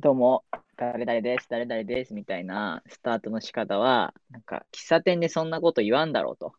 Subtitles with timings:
[0.00, 0.44] どうも、
[0.76, 6.52] 誰々です、誰々です、みたいなスタートの仕方は、なんか、喫茶店でそんなこと言わんだろうと。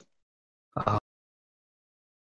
[0.76, 1.00] あ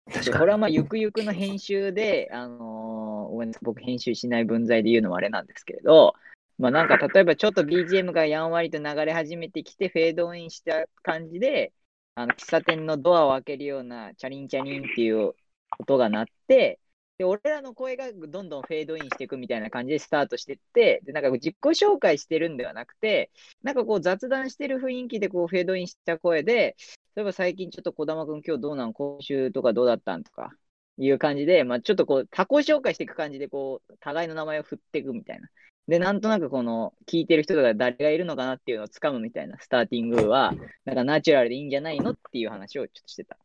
[0.06, 0.38] で確かに。
[0.38, 6.14] これはまあ、ゆくゆくの編集で、あのーごめんなさい僕編集しない分際で言うのはあれなんですけれど、
[6.58, 11.72] まあなんか例えばちょっと BGM がやんわりと流れ始めてきて、フェードインした感じで、
[12.14, 15.34] あの喫茶店のドアを開けるようなチャリンチャリンっていう
[15.80, 16.78] 音が鳴って、
[17.22, 23.30] で、俺らの声がどんどんフェードインしていくみたいな感じでスタートしてって、で、なんか自己紹介してるんではなくて、
[23.62, 26.74] なんかこう雑談してる雰囲気でこうフェードインした声で、
[27.14, 28.92] 例えば最近ちょっと児玉君今日どうなん？
[28.92, 30.24] 今週とかどうだったん？
[30.24, 30.50] とか
[30.98, 35.46] いう感じで、まあちょっとこう他己紹介していく感じでこう互いの名前を振っていくみたいな。
[35.86, 40.54] で、なんとなくこの聞いてる人が誰がいるのかなっていうのをつかむみたいなスターティングは、
[40.84, 42.10] なんかナチュラルでいいんじゃないの？
[42.10, 43.36] っていう話をちょっとしてた。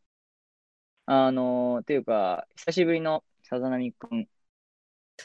[1.09, 4.27] あのー、というか、久しぶりのさざなみくん。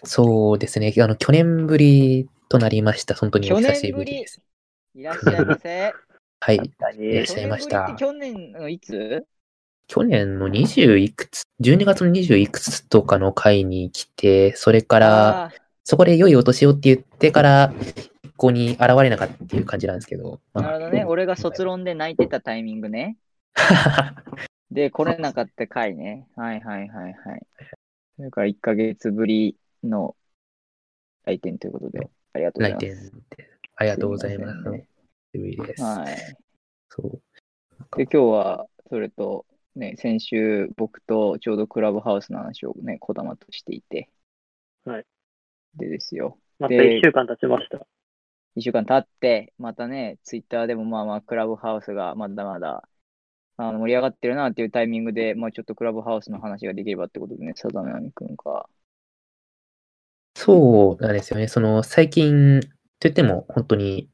[0.05, 0.95] そうですね。
[0.97, 3.17] あの、去年ぶりとなりました。
[3.17, 4.41] 本当にお去久し年ぶりです。
[4.95, 5.93] いらっしゃいませ。
[6.39, 6.55] はい。
[6.55, 9.27] いらっしゃいました去年のいつ？
[9.89, 15.53] 去年の20いくつ、12月の20いくつとかの回に来て、それから、
[15.83, 17.75] そこで良いお年をって言ってから、
[18.23, 20.41] 一向に現れなかったっていう感じなんですけど。
[20.55, 21.05] まあなるほどね。
[21.05, 23.17] 俺が卒論で泣いてたタイミングね。
[24.71, 26.29] で、来れなかった回ね。
[26.37, 27.47] はいはいはいはい。
[28.17, 30.17] それから1ヶ月ぶりの
[31.25, 33.05] 来店ということで、ありがとうござい来ます。
[33.05, 33.51] 店で。
[33.77, 34.63] ありがとうございます。
[34.63, 34.87] すね
[35.33, 35.83] 久しぶりです。
[35.83, 36.37] はい。
[36.89, 37.23] そう。
[37.97, 44.11] で、今日は、それと、ね、先週、僕とちょうどクラブハウスの話をね、児玉としていて。
[44.85, 45.07] はい。
[45.77, 46.39] でですよ。
[46.59, 47.87] またで1週間経ちました。
[48.57, 52.87] 1週間経って、またね、ツイッターでもまあまあ、クラブハウスがまだまだ
[53.69, 58.67] あの盛り上がってるなっていうタイミングで、まあちょっとクラブハウスの話ができればってことでね、さざなみくんが。
[60.35, 61.49] そうなんですよね。
[61.49, 62.61] その、最近、
[62.99, 64.09] といっても、本当に、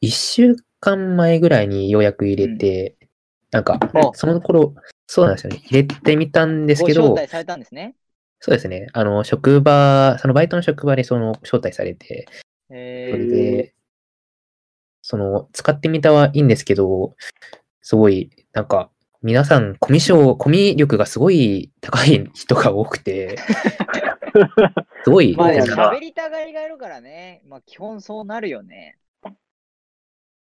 [0.00, 2.96] 一週間前ぐらいにようやく入れて、
[3.50, 4.74] なんかお、その頃、
[5.06, 5.60] そうなんですよね。
[5.66, 7.94] 入れてみたんですけど、ご招待されたんですね。
[8.40, 8.86] そうですね。
[8.92, 13.74] あの、職場、そのバイトの職場でその、招待されて、そえれで、
[15.02, 17.14] その、使ってみたはいいんですけど、
[17.82, 18.90] すごい、なんか、
[19.22, 23.36] 皆さん、コミュ障、コミュ力がすごい高い人が多くて、
[25.04, 28.96] すごい、ー、まあ喋りたがりがいるからね、まあ基本そうなるよね。
[29.24, 29.34] やっ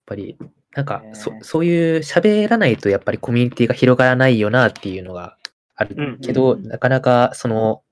[0.06, 0.36] ぱり、
[0.74, 5.38] なんかそそういう喋らないとやっぱりコミュニティが広がらないよなっていうのが
[5.74, 6.68] あるうんけど、うん。
[6.68, 7.82] なかなかその、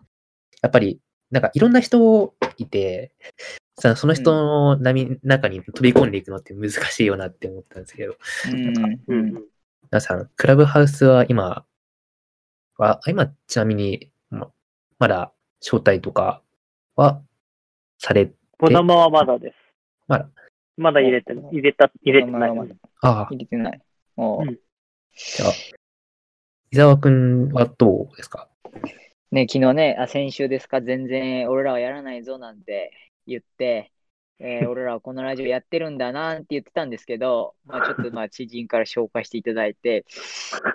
[0.63, 1.01] やっぱり、
[1.31, 3.15] なんかいろんな人いて、
[3.79, 8.17] さその人の波、中に飛び込んでいくのって難しいよなって思ったんですけど、
[8.53, 9.15] うん。
[9.15, 9.45] んん。
[9.91, 11.67] 皆さん、クラブハウスは今、
[12.79, 14.51] は今、ちなみに、ま
[14.99, 16.43] まだ招待とか
[16.95, 17.21] は
[17.99, 19.57] され、児玉はまだです。
[20.07, 20.29] まだ、
[20.77, 22.55] まだ入れて、入れた、入れてない。
[22.55, 23.81] まだああ、入れてない。
[24.17, 24.39] お。
[24.39, 24.59] ううん。
[25.15, 25.51] じゃあ、
[26.71, 28.49] 伊沢くんはどうですか？
[29.31, 32.93] ね、昨日ね、あ、先週ですか、全然俺らはやらないぞなんて
[33.27, 33.93] 言って、
[34.39, 40.05] えー 俺らはこのラジオやってるんだなって言ってたんですけど、まあちょっとまあ 知人から紹介していただいて、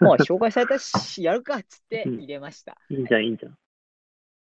[0.02, 2.78] まあ紹介されたし、やるかっつって入れました。
[2.90, 3.58] いいんじゃん、いいんじゃん。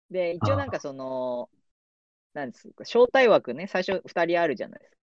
[0.09, 1.49] で、一応なんかその、
[2.33, 4.97] なんですか、招待枠ね、最初2人あるじゃないですか。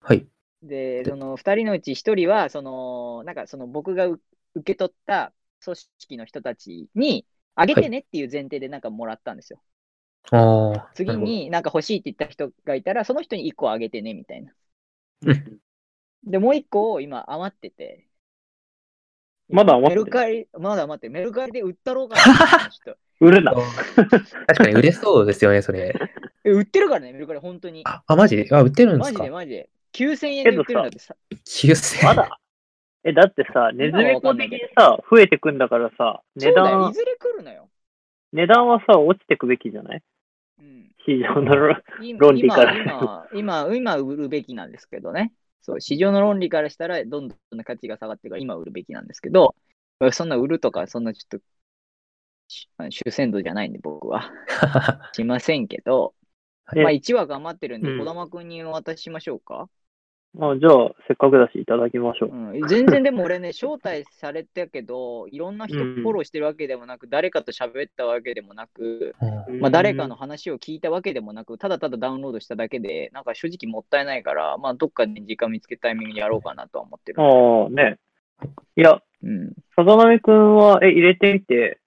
[0.00, 0.26] はい。
[0.62, 4.20] で、その2人のうち1人は、その、なんかその僕がう
[4.54, 5.32] 受け取った
[5.64, 9.62] 組織の人たちに、あげてねっていう前提でなんかもらったんですよ。
[10.94, 14.52] 次になんか欲しいって言った人がいたら、その人に1個あげてねみたいな。
[15.26, 15.58] うん
[16.26, 18.04] で、もう1個を今余ってて。
[19.48, 21.12] まだ余ってるメルカリ、まだ余ってる。
[21.12, 22.68] メルカリで売ったろうかな。
[22.68, 23.54] ちょっと売るな。
[23.54, 25.94] 確かに売れそうですよね、それ。
[26.44, 27.82] え売ってるからね、メルカリ、本当に。
[27.84, 28.44] あ、あマジ？
[28.50, 29.70] あ、売ってるんでマジすかでマジで。
[29.92, 31.14] 9000円で売ってるんだってさ。
[31.30, 32.40] ?9000 まだ
[33.04, 37.68] え、だってさ、ネズミ子的にさ、増えてくんだからさ、値そうだよ、い段、ずれ来るのよ。
[38.32, 40.02] 値段はさ、落ちてくべきじゃない
[40.58, 41.54] うん、市場の
[42.18, 45.32] 論理から今、今、今、今売るべきなんですけどね。
[45.60, 49.54] そう、市場の論理からしたら、どんどん価値が下がってるから、今売るべきなんですけど、
[50.12, 51.44] そんな売るとか、そんなちょっと、
[52.48, 54.30] し主戦度じゃないんで、僕は。
[55.12, 56.14] しませんけど、
[56.74, 59.68] えまあ、1話頑張ってるんで、うん児玉君にお渡ししましょうか。
[60.38, 62.30] あじゃあ、せっかくだし、いただきましょう。
[62.30, 69.14] うん、全然でも俺ね、招待されたけど、いろんな人フうんォローしてるわけでもなく、誰かと喋ったわけでもなく、
[69.48, 77.22] うんまあ、誰かの話を聞いたわけでもなく、ただただダウンロードしただけで、なんか正直もったいないから、まあ、どっかで時間見つけたタイミングにやろうかなとは思ってる。
[77.22, 77.98] ああ、ね。
[78.76, 81.78] いや、うん、さざなみくんは、え、入れてみて、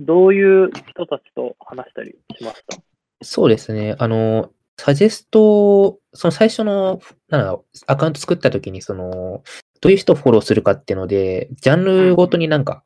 [0.00, 2.76] どういう人たちと話したりしました？
[3.22, 3.94] そうですね。
[3.98, 9.42] あの、サジェスト、その最初の、なんだアカウント作った時に、その、
[9.80, 12.82] どういう人をフォローするかっていうので、ジャンルごとになんか、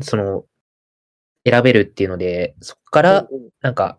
[0.00, 0.44] その、
[1.48, 3.28] 選べるっていうので、そこから、
[3.60, 3.98] なんか、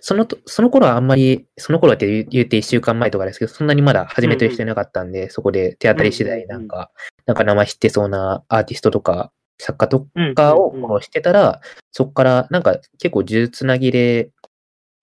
[0.00, 6.90] そのと、その頃はあんまり、その頃はって言うて一週間前とかですけど、そんなにまだ始めてる人いなかったんで、そこで手当たり次第、なんか、
[7.26, 11.60] なんか名前知ってそうなアーティストとか、作家とうんかをフォローしてたら、
[11.92, 14.30] そこからなんか結構呪術つなぎで、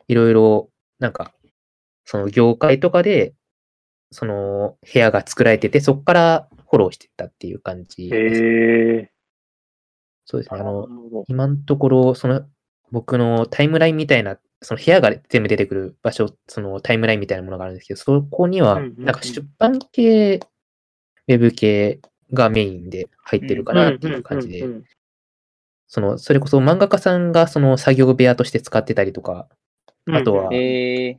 [0.08, 1.34] いろいろ、なんか、
[2.06, 3.34] その業界とかで、
[4.12, 8.44] その部屋が作られてて、そこからフォローしてったっていう感じです。
[8.44, 9.12] へえ。
[10.26, 10.60] そうですね。
[10.60, 10.88] あの、
[11.28, 12.46] 今のところ、その、
[12.92, 20.40] 僕のタイムラインみたいな、その部屋が全部出てくる場所、そのタイムラインみたいなものがあるんですけど、そこには、なんか出版系、
[21.28, 22.00] ウェブ系
[22.34, 24.66] がメインで入ってるかなっていう感じで
[25.88, 29.48] その、それこそ漫画家さんがその作業部屋として使ってたりとか、
[30.12, 31.18] あとはえ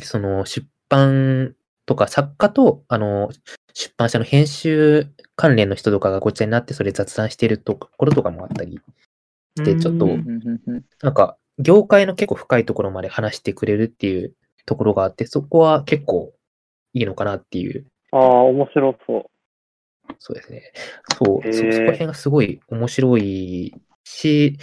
[0.00, 1.54] その出版
[1.86, 3.30] とか作家と、あの、
[3.72, 8.80] 出版社の編集関連の人とかがごっちゃになって、それ雑談してるところとかもあったり
[9.56, 10.06] して、ちょっと
[11.02, 14.34] なんか、業界の結構深いところまで話してくれるっていう
[14.66, 16.32] ところがあって、そこは結構
[16.94, 19.24] いいのかなっていう、ああ、面白そう。
[20.18, 20.72] そうですね。
[21.18, 23.74] そう、そこら辺がすごい面白い
[24.04, 24.58] し、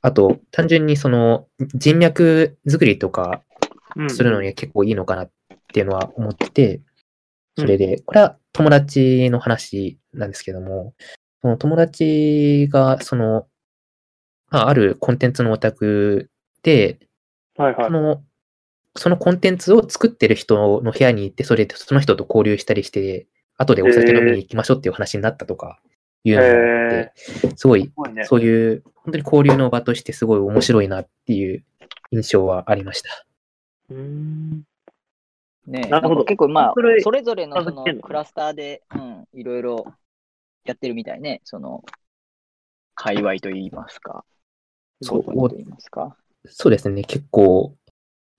[0.00, 3.42] あと、単純にその人脈作りとか
[3.96, 4.10] うん。
[4.10, 5.30] するのには結構いいのかなっ
[5.72, 6.80] ていうのは思ってて、
[7.56, 10.94] それで、これは友達の話なんですけども、
[11.42, 13.46] その友達が、その、
[14.50, 16.30] まあ、あるコンテンツのオタク
[16.62, 16.98] で、
[17.56, 17.84] はいはい。
[17.86, 17.90] そ。
[17.90, 18.22] の、
[18.96, 25.80] そのコンテンツを作ってる人の部屋に行って、それでその人と交流したりして、後でお酒飲みに行きましょうっていう話になったとか、
[26.24, 27.12] いうのがあって、
[27.56, 28.24] すごいす、ごいね。
[28.24, 31.64] そういう、本当に交流の場としてすごい面白いなっていう
[32.10, 33.10] 印象はありました。
[33.90, 34.64] うーん。
[35.66, 39.84] ねなるほどんか結構まあそれ、ぞれのそのクラスターで、うん、いろいろ
[40.64, 41.40] やってるみたいね。
[41.44, 41.84] その、
[42.94, 44.24] 界隈といいますか。
[45.02, 46.16] そうごとといいますか。
[46.46, 47.76] そうですね、結構、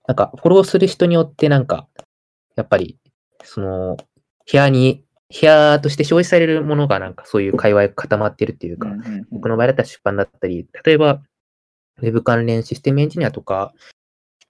[0.06, 1.88] なんか、フォローする人によって、なんか、
[2.56, 2.98] やっぱり、
[3.44, 4.06] その、部
[4.52, 11.22] 屋に、部屋として表示されるものが、なんか、そういう界隈が固まってるっていうか、うんうんうん僕の場合だったら出版だったり、例えば、
[11.98, 13.72] ウェブ関連システムエンジニアとか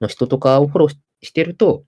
[0.01, 1.85] の人とかをフォローししてると、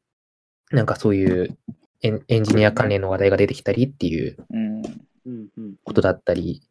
[0.70, 1.56] なんかそういう
[2.02, 4.82] エンエンジニア関連の話題が出てきたりっていううん
[5.26, 5.74] うんうん。
[5.84, 6.62] ことだったり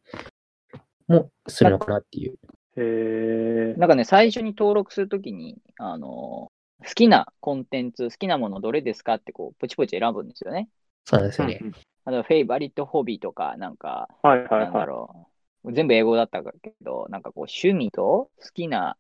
[1.08, 2.34] もするのかなっていう。
[2.78, 3.76] へえ。
[3.78, 6.52] なんかね、最初に登録するときに、あの好
[6.96, 10.70] きなコンテンツ、好きなものどれですかってこう、ポチポチ選ぶんですよね。
[11.06, 11.62] そうなんですよね。
[12.06, 14.88] あと、フェイバリットホビーとか、なんか、はいはいなんだはい。
[14.88, 15.28] ろ
[15.64, 15.74] う。
[15.74, 18.98] 全部英語だったけど、なんかこう、趣味と好きな、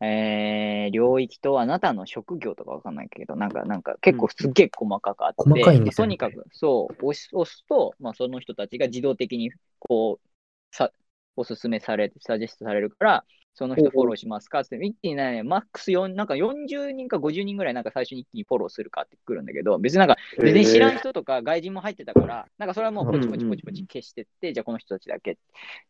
[0.00, 10.28] えー、領域とあなたの職業とかわかんないけど、なんか、なんか結構すっげえ細かくあって、細かいんですよねまあとにかく、そう、押し押すと、まあ、その人たちが自動的に、こう、
[10.76, 10.92] さ、
[11.36, 13.24] おすすめされ、サジェストされるから、
[13.54, 14.60] その人フォローしますか？
[14.60, 25.36] って、一気にね、マックス4、なんか40人か50人ぐらいなんか最初に一気にフォローするかってくるんだけど、別になんか全然知らん人とか外人も入ってたから、なんかそれはもうポチポチポチポチ消してって、じゃあこの人たちだけっ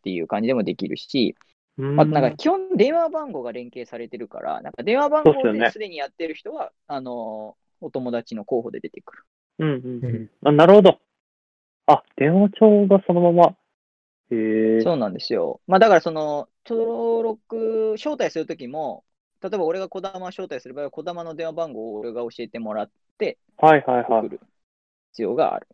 [0.02, 1.36] ていう感じでもできるし、
[1.78, 9.22] うんあとなんか基本電話番号が連携されてるから、なんか電話番号ですでにやってる人は、あの、お友達の候補で出てくる。
[9.58, 10.30] うんうんうん。
[10.44, 10.98] あ、なるほど。
[11.86, 13.56] あ、電話帳がそのまま。
[14.82, 15.60] そうなんですよ。
[15.66, 19.04] まあだからその、登録、招待するときも、
[19.42, 24.28] 例えば俺が児玉を招待する場合は、児玉の電話番号を俺が教えてもらってはいはいはい送。
[24.28, 24.40] る
[25.10, 25.66] 必要がある。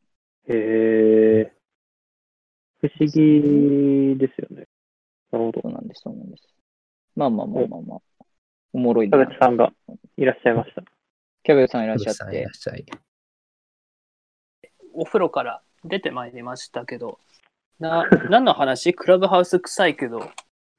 [0.49, 1.53] へえ。
[2.81, 4.67] 不思議ですよね。
[5.31, 5.61] なるほど。
[5.63, 6.43] そうなんです、そうなんです。
[7.15, 7.99] まあまあまあまあまあ。
[8.73, 9.19] おもろいな。
[9.19, 9.73] 田口さんが
[10.17, 10.83] いらっしゃいました。
[11.43, 12.53] キャベツさんいらっしゃって田口さんいらっ。
[12.55, 12.87] しゃい。
[14.95, 17.19] お風呂から出てまいりましたけど、
[17.79, 18.95] な、何の話？
[18.95, 20.31] クラブハウス臭いけど、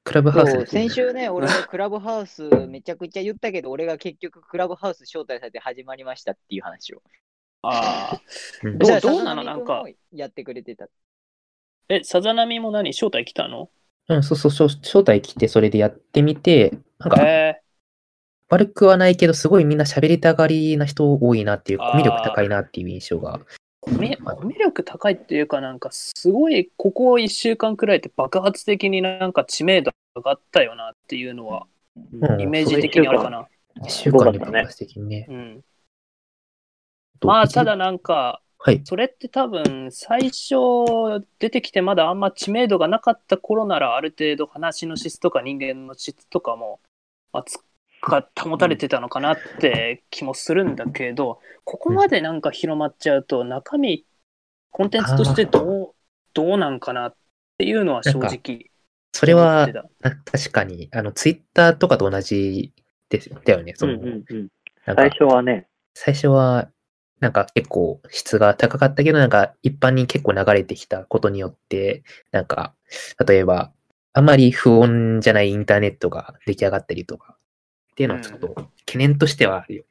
[0.04, 7.02] クラブハウス先週ね、 俺がクラブハウスめちゃくちゃ言ったけど、俺が結局クラブハウス招待されて始まりましたっていう話を。
[7.62, 8.20] ああ、
[8.62, 8.78] うん。
[8.78, 9.44] どうどうなの？
[9.44, 9.82] なんか。
[9.82, 10.88] もやってくれてた。
[11.88, 12.90] え、さざ波も何？
[12.90, 13.70] 招待来たの？
[14.08, 17.60] うん、そうそう、招招待来て、それでやってみて、なんか、え
[18.48, 23.40] 悪くはないけど、すごいみんな喋りたがりな人多いなっていう、コミュ力高いなっていう印象が。
[23.82, 23.90] ー、
[24.22, 31.66] コミュ力高いっていうかなんかすごいここ1週間くらいって爆発的になんか知名度上がったよなっていうのは
[32.12, 33.48] うんイメージ的にあるかな。
[33.84, 35.26] 一週間で爆発的にね。
[35.28, 35.60] うん。
[37.22, 38.82] まあただなんか、はい。
[38.84, 46.80] それって多分最初出てきてまだあんま知名度がなかった頃ならある程度話の質とか人間の質とかも、
[47.32, 47.58] まあ、つ
[48.02, 54.06] が保たれてたのかなって気もするんだけど、ここまでなんか広まっちゃうと、中身、
[54.70, 55.94] コンテンツとしてどう、
[56.32, 57.14] どうなんかなっ
[57.58, 58.70] ていうのは正直。
[59.12, 59.68] それは
[60.24, 62.72] 確かに、あの、ツイッターとかと同じ
[63.08, 63.74] ですだよね。
[63.76, 64.48] そうんの、うんうん。
[64.86, 66.70] なんか最初はね、最初は、
[67.18, 72.74] なんか結構質が高かったけど、なんか一般に結構流れてきたことによって、なんか、
[73.26, 73.72] 例えば、
[74.12, 77.36] あまり不穏じゃないインターネットが出来上がったりとか、
[78.00, 78.54] っていうのはちょっと
[78.86, 79.84] 懸念としてはあるよ。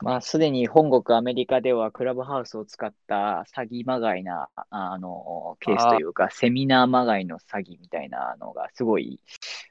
[0.00, 9.20] まあ、すでに本国アメリカではクラブハウスを使った詐欺まがいな、あの、ケースというか、セミナーまがいの詐欺みたいなのがすごい、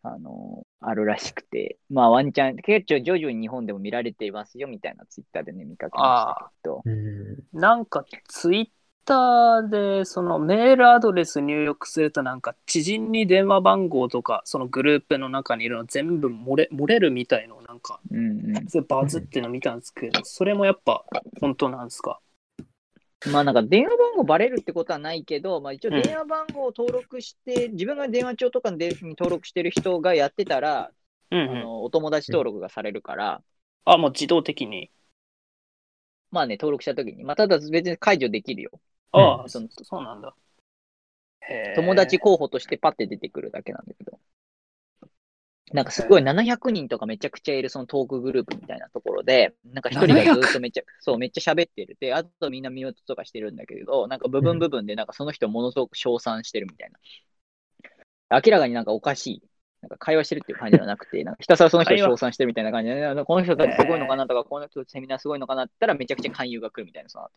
[0.03, 6.81] あの、あるらしくて、まあ、ワンチャン、結構徐々に日本でも見られていますよみたいなツイッターでね、見かけましたけど。
[6.85, 7.43] うん。
[7.51, 8.67] なんかツイッ
[9.05, 18.85] ターでそのメールアドレス入力するとなんか知人に電話番号とかそのグループの中にいるの全部漏れ漏れるみたいのをなんかうんうん。
[18.87, 21.03] バズっての見たんですけどそれもやっぱ
[21.39, 22.19] 本当なんですか？
[23.31, 26.01] まあなんか電話番号バレるってことはないけど、まあ一応うん。
[26.01, 30.89] 電話番号を登録して、自分が電話帳とかでに登録してる人がやってたら、
[31.29, 31.49] うんうん。
[31.51, 33.43] あのお友達登録がされるから、
[33.85, 34.89] あもう自動的に。
[36.31, 38.71] まあね、登録したときに、まあただ別に解除できるよ。
[39.11, 40.33] ああ、うんそそうなんだ
[41.41, 44.19] へえ友達候補としてパッて出てくるだけなんだけど。
[45.73, 51.97] なんかすごい700人とかめちゃくちゃいるそのトークグループみたいなところで、なんか一人がずっとめっちゃ、そう、めっちゃ喋ってる。
[51.99, 56.91] で、あとみんなミュートとかしてるんだけど、なんか部分部分でなんかその人をものすごく称賛してるみたい
[58.29, 58.41] な。
[58.43, 59.43] 明らかになんかおかしい。
[59.81, 67.31] なんか会話してるっていう感じではなくて、なんかひたすらその人を称賛してるみたいな感じで、ね、この人たちすごいのかなとか、この人セミナーすごいのかなって言ったらめちゃくちゃ勧誘が来るみたいな、その後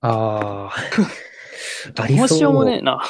[0.00, 0.74] ああ。
[2.02, 2.84] ありどうしようもねえそう。
[2.84, 3.02] な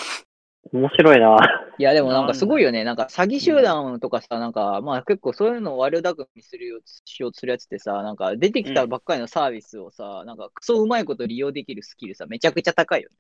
[0.73, 1.37] 面白いな。
[1.79, 2.85] いや、でもなんかすごいよね。
[2.85, 13.17] なんか詐欺集団とかさ、なんかまあ結構そういうのを悪巧みするよしようとするやつってさ、なんか出てきたばっかりのサービスをさ、なんかクソうまいこと利用できるスキルさ、めちゃくちゃ高いよね。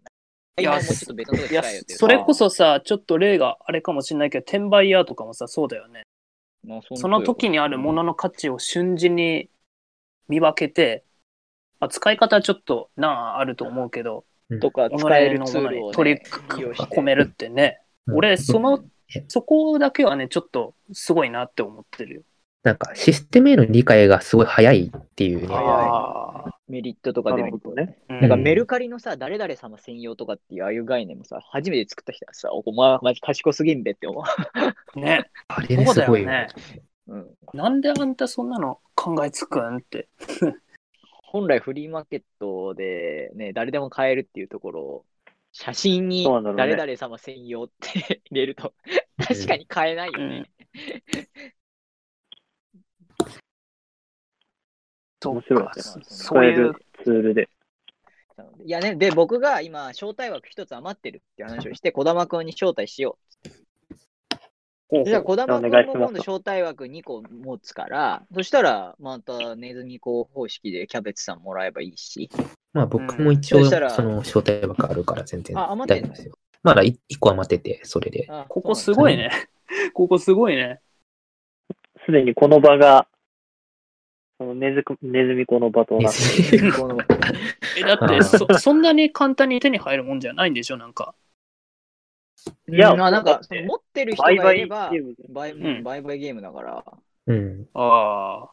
[0.60, 6.02] いや今もうちょっと別のとこいや使えよってそれこそさちょっと例があれかもしれないけど転売ヤーとかもさそうだよね
[6.64, 9.50] まあその時にあるものの価値を瞬時に
[10.28, 11.07] 見分けて、ま
[11.80, 14.24] あ、使い方はちょっとなああると思うけど、
[14.60, 17.80] とか己使えるのツールを、ね、ものに取り込めるってね、
[18.12, 18.84] 俺、その、
[19.28, 22.22] そこだけはね、ちょっとすごいなって思ってるよ。
[22.64, 25.54] なんかシステムへの理解がすごい早いっていうね。
[26.68, 27.96] メリットとかなデメリットね。
[28.10, 34.22] うんなんかメルカリのさ、誰々様専用とかっていうああいう概念もさ、初めて作った人はさ、お前マジ賢すぎんべって思
[34.96, 35.00] う。
[35.00, 36.48] ね、あれすごいよね。
[37.06, 40.08] うん、なんであんたそんなの考えつくんって。
[41.30, 45.04] 本来フリーマーケットでね、誰でも買えるっていうところを、
[45.52, 48.72] 写真に誰々様専用って入れると、
[49.18, 50.50] 確かに買えないよね。
[55.22, 57.50] 面白いかですねそういう、ツールで。
[58.64, 63.48] いやね、で、僕が今、招待枠一つ余ってるって話をして、児玉君に招待しよう。
[63.48, 63.67] ほう
[65.04, 72.30] じゃあ、児玉君も今度招待枠2個持つから、そしたら、またネズミ講方式でキャベツさんもらえばいいし。
[72.72, 76.34] まあ僕も一応、その招待枠あるから全然大丈夫ですよ。
[76.62, 78.26] まだ一個余ってて、それで。
[78.30, 79.30] あここすごいね。
[79.92, 80.80] ここすごいね。
[82.06, 83.06] すでにこの場が、
[84.38, 86.18] そのネズクネズミ子の場となって
[87.78, 90.78] え、だってそ、そんなに簡単に手に入るもんじゃないんでしょ？
[90.78, 91.14] なんか。
[92.68, 96.84] いやまあなんか、持ってる人がいればゲーム、売うん売買ゲームだから。
[97.26, 97.66] うん。
[97.74, 98.50] ああ。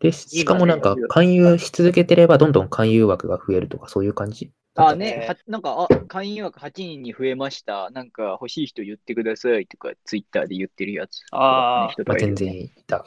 [0.00, 4.50] で、しかもなんか勧誘し続けてればどんどん勧誘枠が増えるとかそういう感じ？
[4.76, 7.90] あ、ね、はなんか、あ、会員枠8人に増えました。
[7.90, 11.24] なんか欲しい人言ってくださいとか、ツイッターで言ってるやつ。
[11.32, 13.04] あーね人とまあ、全然いた。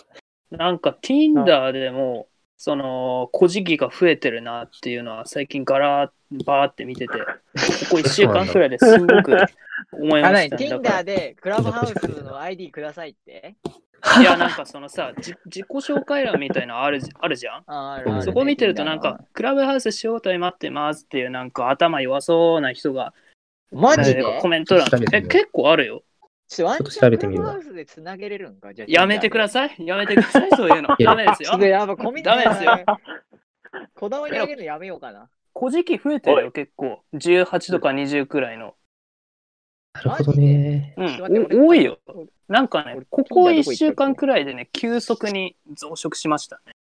[0.49, 2.27] なんか Tinder でも、
[2.63, 7.23] その、古事記が増えてるなっていうのは最近ガラーバーって見てて、こ
[7.89, 9.35] こ1週間くらいですごく
[9.93, 10.65] 思いましたね。
[10.69, 13.55] Tinder でクラブハウスの ID くださいって？
[14.19, 17.63] いや、なんかそのさ、じ自己紹介欄みたいなのあるじあるじゃん？
[17.65, 18.13] ああるうん。
[18.13, 23.15] あるそこ見てるとなんか、クラブハウス招待待ってますっていうなんか頭弱そうな人が、
[23.71, 24.19] マジで？
[24.19, 24.87] えーコメント欄。
[25.13, 26.03] え、結構あるよ。
[26.53, 29.87] ちょっと調べてみるわラブハウスでつなげれるんかじゃあやめてくだささい。
[29.87, 30.49] やめてください。
[30.57, 30.97] そういうの。
[30.99, 31.57] ダメですよ。
[31.57, 32.85] やっぱコミットダメですよ。
[33.95, 35.29] こだわり上げるのやめようかな。
[35.57, 37.03] 古事記増えてるよ、結構。
[37.13, 38.75] 18とか20くらいの。
[39.93, 40.93] なるほどね。
[40.97, 41.99] うん多いよ。
[42.05, 46.73] 俺なんかね俺、ここ Tinder どこ行1ったっけ週間くらいでね、急速に増殖しましたね。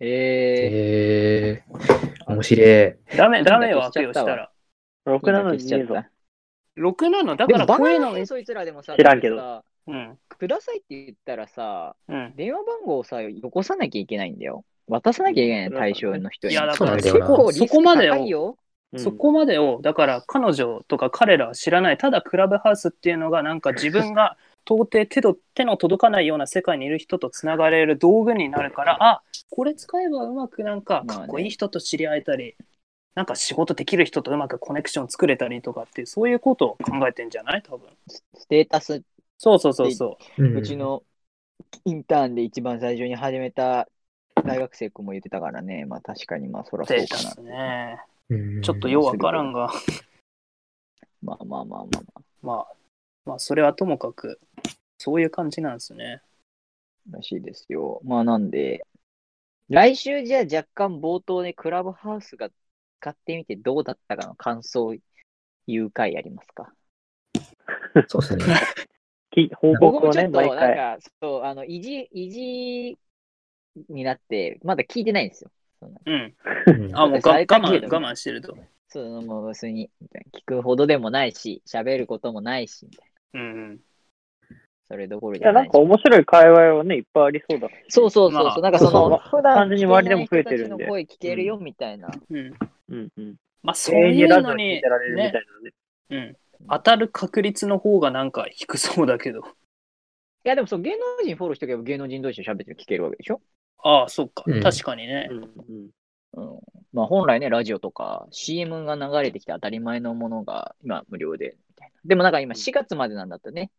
[0.00, 3.16] ええー、面白い。
[3.16, 4.50] ダメ、ダメよ、悪用したら。
[5.04, 6.04] ろー、くなのにねえぞ
[6.78, 7.10] 消しちゃっ。
[7.10, 10.18] 6なの、だからこういうのそいつらでもさ、知らんけどさうん。
[10.28, 12.34] くださいって言ったらさ、うん。
[12.36, 14.64] 電話番号をさ、よこさなきゃいけないんだよ。
[14.86, 16.54] 渡さなきゃいけないの、対象の人に。
[16.54, 18.56] いや、だからなんだよなそこ、そこまでを、
[18.96, 32.54] そこまでを、だから彼女とか彼らは知らない、ただクラブハウスっていうのが、なんか自分が到底手ど手の届かないような世界にいる人とつながれる道具になるから、あこれ使えばうまくなんかかっこいい人と知り合えたり、
[33.18, 37.62] なんか仕事できる人とうまくコネクション作れたりとかっていう、そういうことを考えてんじゃない？
[37.64, 37.88] 多分。
[38.06, 39.02] ステータス、
[39.38, 40.44] そうそうそうそう。
[40.56, 41.02] うちの
[41.84, 43.88] インターンで一番最初に始めた
[44.44, 45.84] 大学生君も言ってたからね。
[45.84, 47.40] まあ確かにまあそらそうかなステータス。
[47.42, 48.00] ね。
[48.28, 49.68] うんちょっとようわからんが、
[51.20, 52.20] まあまあまあまあまあ。
[52.40, 52.74] まあ、
[53.26, 54.38] まあ、それはともかく、
[54.98, 56.22] そういう感じなんですね。
[57.10, 58.00] らしいですよ。
[58.04, 58.86] まあなんで、
[59.68, 62.48] 来週じゃあ若干冒頭でクラブハウスが
[63.00, 64.94] 使ってみてどうだったかの感想を
[65.66, 66.72] 言う回やりますか？
[68.08, 68.44] そうですね。
[69.30, 70.54] き報僕告をね、もちょっと。
[70.56, 72.98] なんか、そう、あの、意地、意地
[73.88, 75.50] になって、まだ聞いてないんですよ。
[76.06, 76.34] うん。
[76.66, 78.56] うんあ、もうが我慢、ど我慢してると。
[78.88, 83.40] そう、もう別に、みたいな聞くほどでもないし、喋ることもないし、みたいな。
[83.40, 83.80] うんうん。
[84.88, 85.78] それどころいや、じゃなしないんか。
[85.78, 87.74] 面白い会話はね、いっぱいありそうだし。
[87.88, 92.08] そうそうそうそう、まあなんかその、そうそう普段周りでも増えてるんの声聞けるよ、みたいな。
[92.08, 92.36] うん。
[92.36, 92.54] うん
[92.88, 93.36] うん。
[93.62, 94.80] まあ、そういうのに
[95.14, 95.32] ね。
[96.10, 96.36] うん。
[96.68, 99.40] 当たる確率の方がなんか低そうだけど。
[100.44, 103.40] いや、でもそう、芸能人フォローしておけば芸能人同士で喋って聞けるわけでしょ？
[103.82, 104.44] ああ、そうか。
[104.46, 105.34] うん確かにねう。
[105.34, 105.90] んうん。
[106.32, 106.60] うん。
[106.92, 112.00] まあ本来ね、ラジオとか CM が流れてきて当たり前のものが今無料で、みたいな。
[112.04, 113.70] でもなんか今4月までなんだったね、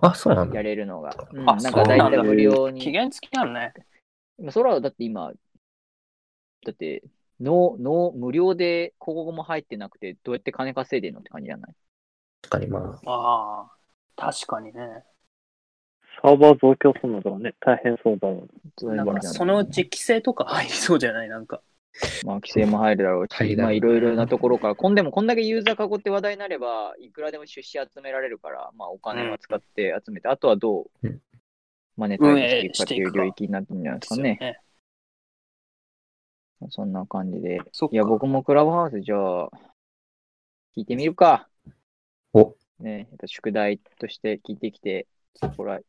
[0.00, 0.62] あ、そうなんだや。
[0.62, 1.14] れるのが。
[1.32, 2.80] うん、あなんか大体無料に。
[2.80, 3.74] 期限付きなのね。
[4.38, 5.32] 今それはだって今、
[6.64, 7.02] だって、
[7.40, 11.74] ノー、ノー、無料で広告も入ってなくて、どうやって金稼いでんのって感じじゃない？
[12.42, 13.70] 確かにまあ、ああ、
[14.16, 15.04] 確かにね。
[16.22, 18.48] サーバー増強するのとかね、大変そうだろう。
[18.78, 21.28] そういうなんそのうち規制とか入りそうじゃない？
[21.28, 21.60] なんか。
[22.24, 31.20] まあ、規制も入るだろうし、まあ、いろいろなところから、こんでもこんだけユーザー囲って話題になれば、いくらでも出資集められるから、まあ、お金は使って集めて、あとはどううん
[31.96, 34.60] マネタイズしていくかっていう領域になってるんじゃないですかね。
[36.60, 36.68] ね。
[36.70, 37.60] そんな感じで。
[37.90, 39.50] いや、僕もクラブハウスじゃあ、
[40.76, 41.48] 聞いてみるか。
[42.32, 45.06] お、ね、やっぱ宿題として聞いてきて、
[45.56, 45.80] これは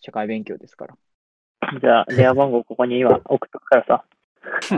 [0.00, 0.96] 社会勉強ですから。
[1.80, 4.04] じゃあ、電話番号ここに今送っとくからさ。
[4.68, 4.76] ちょ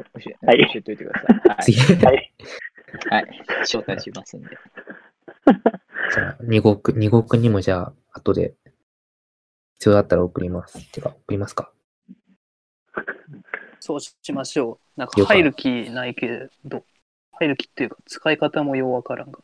[0.00, 1.48] っと教え,、はい教えておいてください。
[1.48, 1.64] はい。
[1.64, 2.04] 次。
[2.04, 2.34] はい。
[3.10, 3.26] はい、
[3.62, 4.48] 招待しますんで。
[6.14, 8.54] じゃあ、二国、二国にもじゃあ、後で、
[9.74, 10.90] 必要だったら送ります。
[10.90, 11.72] てか、送りますか？
[13.80, 15.00] そうしましょう。
[15.00, 16.84] なんか入る気ないけど、
[17.32, 19.38] 入る気っていうか使い方もようわからんが。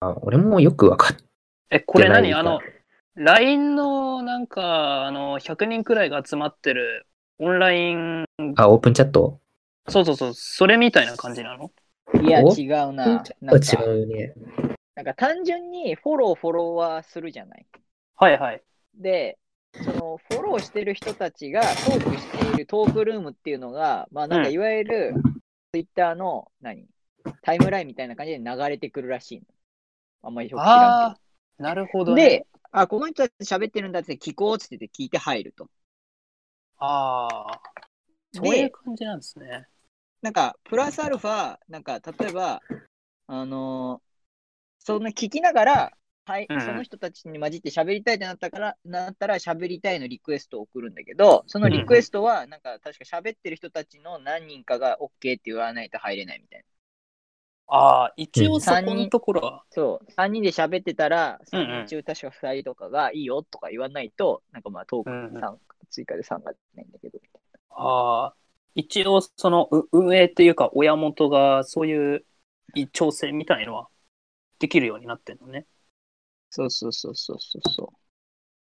[0.00, 1.16] あ、俺もよくわかっ
[1.70, 2.34] え、これ何？
[2.34, 2.60] あの、
[3.14, 7.06] LINE のなんか、あの、100人くらいが集まってる
[7.38, 8.24] オンライン、
[8.56, 9.40] あ、オープンチャット？
[9.88, 11.70] そうそうそう、それみたいな感じなの？
[12.22, 14.34] いや、お違うななんか違うね。
[14.94, 17.66] なんか単純にフォロー、フォロワーするじゃない？
[18.16, 18.62] はいはい。
[18.94, 19.38] で、
[19.72, 25.14] そのフォローしてる人たちがトークしているトークルームっていうのが、まあなんかうんいわゆる
[25.72, 26.86] ツイッターの何？
[27.40, 29.44] タイムラインみたいな感じで流れてくるらしいの。
[30.22, 31.16] あんまりよく知らんああ、
[31.58, 32.10] なるほけど。
[32.12, 32.28] ど、ね。
[32.28, 35.68] で、あ、この人たち喋ってるんだって聞こうっつってて聞いて入ると。
[36.78, 37.60] ああ、
[38.32, 39.66] そういうで、感じなんですね。
[40.20, 42.60] なんかプラスアルファ、なんか例えば、
[43.26, 44.12] あのー
[44.84, 45.92] そんな聞きながら、
[46.24, 56.64] はい、うんその人たちに混じって喋りたいってなったから、なったら喋りたいのリクエストを送るんだけど、そのリクエストは、なんか確か喋ってる人たちの何人かが OK って言わないと入れないみたいな。
[57.74, 58.60] ああ、一応うん。
[58.60, 61.66] そこのところは、そう、3人で喋ってたら、うんうん。
[61.66, 65.58] 3人中確か2人とかがいいよとか言わないと、なんかまあトークうんうん
[65.90, 67.18] 追加で参加できないんだけど。
[67.70, 68.34] ああ、
[68.74, 72.24] 一応そのう運営っていうか親元がそういう
[72.92, 73.88] 調整みたいのは
[74.58, 75.66] できるようになってるのね。
[76.54, 77.92] そうそうそうそうそうそ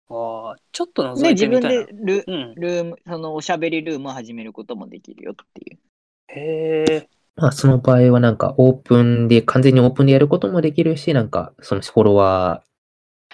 [0.10, 1.94] ああ、ちょっと覗いて自分みたいなで。
[1.94, 2.56] ルうん。
[2.56, 5.80] ルーム、そのおしゃべりルームを始めることもできるよっていう。
[6.28, 7.10] へえ。
[7.36, 12.64] まあ、その場合はなんか、オープンで、完全にオープンでやることもできるし、なんか、そのフォロワ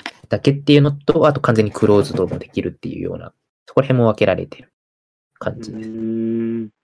[0.02, 3.34] ーだけっていうのと、あと完全にクローズドもできるっていうような、
[3.68, 4.72] そこら辺も分けられてる
[5.34, 6.79] 感うじです。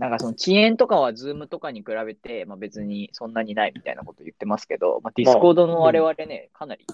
[0.00, 6.86] なんかその遅延とかは Zoom とかに比べて、まあ、別にそんなにないみたいなこと言ってますけど、まあ、Discord の我々ね、かなり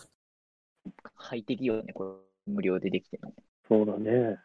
[1.16, 3.32] 快適よね、これ無料でできてるの。
[3.68, 4.38] そうだね。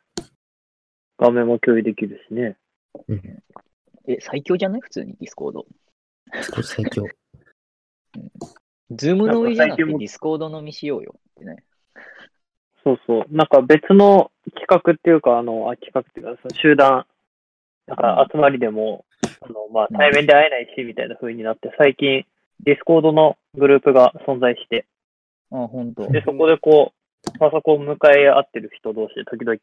[1.18, 2.58] 画面も共有できるしね。
[3.08, 3.44] うん。
[4.08, 4.82] え、最強じゃない？
[4.82, 5.64] 普通に Discord。
[6.64, 7.08] 最強。
[8.92, 11.64] ズーム飲みじゃなくてなんか最近もディスコード飲みしようよってね。
[12.84, 13.26] そうそう。
[13.30, 17.06] なんか別の企画っていうか、あの、あ企画っていうか、その集団、
[17.92, 19.06] なんか集まりでも、
[19.42, 22.26] あの、まあ、うん対面で会えないし、みたいな風になって、最近、
[22.64, 24.86] ディスコードのグループが存在して、
[25.52, 26.08] あ、本当。
[26.08, 29.60] で、そこでこう、パソコン向かい合ってる人同士で時々、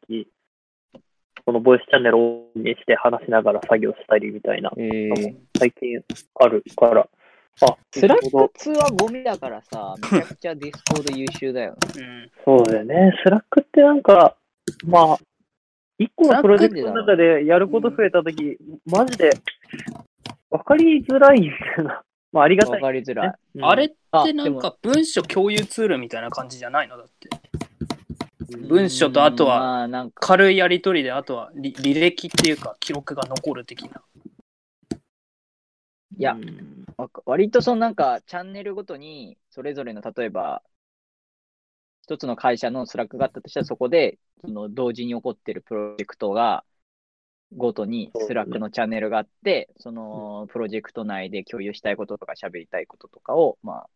[1.45, 5.99] このボイスチャンネルをオンにして話しながら作業したりみたいな、えー、最近
[6.35, 7.07] あるから、
[7.61, 11.77] あ、スラック通はゴミだからさ、めちゃくちゃディスコード優秀だよね。
[11.97, 12.31] うん。
[12.45, 13.11] そうだよね。
[13.25, 14.35] スラックってなんか、
[14.85, 15.19] まあ、
[15.99, 19.31] 一個のプロジェクトの中でやること増えたとき、マジで、
[20.49, 22.01] わかりづらいみたいな。
[22.31, 23.33] まあ、ありがた、わかりづらい。
[23.55, 26.97] うんあれってなんか文書共有ツールみたいな感じじゃないの？
[26.97, 27.29] だって。
[28.57, 34.01] 文書とあとはまあ、なんか、軽いやり取りで、あとは履履歴っていうか記録が残る的な。
[36.17, 36.35] いや
[37.25, 40.63] 割とそのなんか、チャンネルごとに、それぞれの、例えば、
[42.09, 46.65] 一つの会社のスラックがあったとしたら、そこで、その同時に起こってるプロジェクトが、
[47.55, 53.89] ごとにスラックのチャンネルがあって、そのプロジェクト内で共有したいこととか喋りたいこととかを、まあ、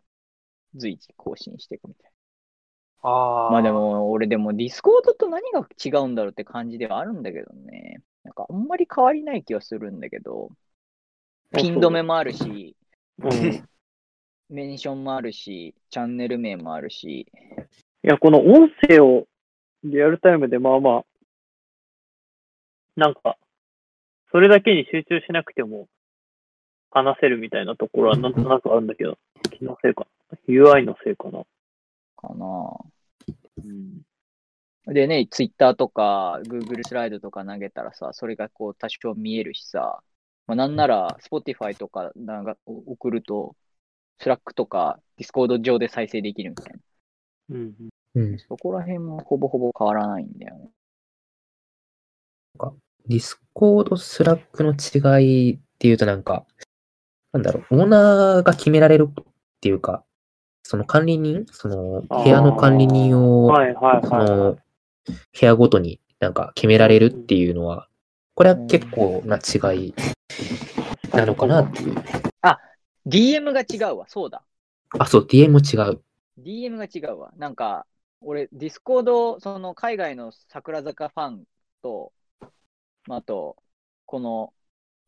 [0.76, 3.08] 随時更新していくみたい
[3.46, 3.52] な。
[3.54, 8.04] まあで、も、俺でもディスコードと何が違うんだろうって感じではあるんだけどね。
[8.24, 10.52] なんかあんまり変わりない気はするんだけど、
[11.52, 12.76] ピン止めもあるし、
[13.18, 13.54] うん。
[13.54, 13.64] い
[14.54, 17.28] メンションもあるし、チャンネル名もあるし、
[18.08, 19.28] や、この音声を
[19.84, 21.06] リアルタイムでまあまあ、
[22.96, 23.38] なんか、
[24.32, 25.88] それだけに集中しなくても
[26.92, 29.18] 話せるみたいなところはなんとなくあるんだけど、
[29.52, 30.38] 気のせいかな。
[30.48, 31.44] UI のせいかな。
[32.16, 32.78] かな。
[33.64, 34.02] うん。
[34.94, 40.02] でね、ツイッターとか Google スライドとか投げたらさ、それがこう多少見えるしさ、
[40.46, 43.56] まあ、なんなら Spotify とかなんか送ると、
[44.20, 46.80] Slack とか Discord 上で再生できるみたいな。
[47.54, 47.74] うん。
[48.16, 48.40] うん。
[48.40, 50.70] そこら辺もほぼほぼ変わらないんだよね。
[53.08, 56.46] ディスコード、スラックの違いっていうとなんか、
[57.34, 59.24] なんだろう、オーナーが決められるっ
[59.60, 60.04] ていうか、
[60.64, 64.08] その管理人その部屋の管理人を、はいはいはい。
[64.08, 64.60] その部
[65.42, 67.90] 屋ごとになんか決められるっていうのは、
[68.36, 69.94] これは結構な違い
[71.12, 71.96] なのかなっていう。
[73.06, 74.44] DM が違うわ、そうだ。
[74.98, 76.02] あ、そう、DM も違う。
[76.38, 77.32] DM が違うわ。
[77.38, 77.88] なんか、
[78.22, 81.46] 俺、ディスコード、その海外の櫻坂ファン
[81.82, 82.14] と、
[83.08, 83.58] まあ、あと、
[84.06, 84.54] この、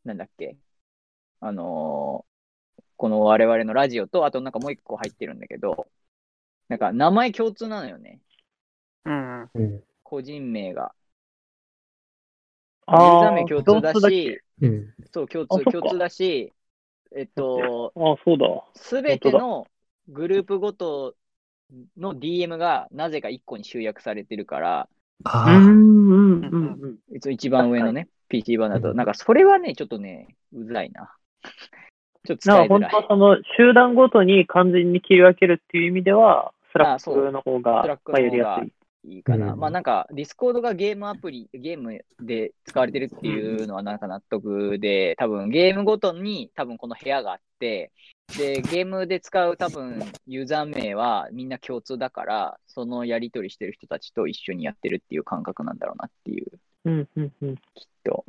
[0.06, 0.58] なんだっけ、
[1.42, 2.32] あのー
[2.98, 5.88] この我々のラジオと、あとなんかもう一個入ってるんだけど、
[6.70, 8.22] なんか名前共通なのよね。
[9.06, 9.52] うん。
[9.56, 9.84] うん。
[10.04, 10.96] 個人名が。
[12.98, 14.96] ユーザー名共通だ共通だっし、うん。
[15.14, 16.54] そう、共通、共通だし、
[17.16, 18.46] えっと、けあ、そうだ。
[18.76, 19.68] すべての
[20.10, 21.16] グループごと
[21.98, 24.90] の DM がなぜか1個に集約されてるから、
[25.24, 31.16] ああ、うんうんうん一番上のね、PC 版だと、うんなんかそれはね、ちょっとね、うざいな。
[32.26, 32.82] ちょっとなんか本。
[32.82, 38.74] 当はその集団ごとに完全に切り分けるっていう意味では、あそうスラックの方がスラックまあの方がやりやすい。
[39.16, 39.54] いいかな。
[39.54, 47.92] うんまあなんか、ディスコードがゲームアプリ、ゲームで使われてるっていうのはなんか納得で、多分ゲームごとに多分この部屋があって、
[48.38, 56.48] で、ゲームで使う多分ユーザー名はみんな共通だから、そのやり取りしてる人たちと一緒にやってるっていう感覚なんだろうなっていう、
[56.86, 57.56] うんうんうん。
[57.56, 57.62] きっ
[58.04, 58.26] と。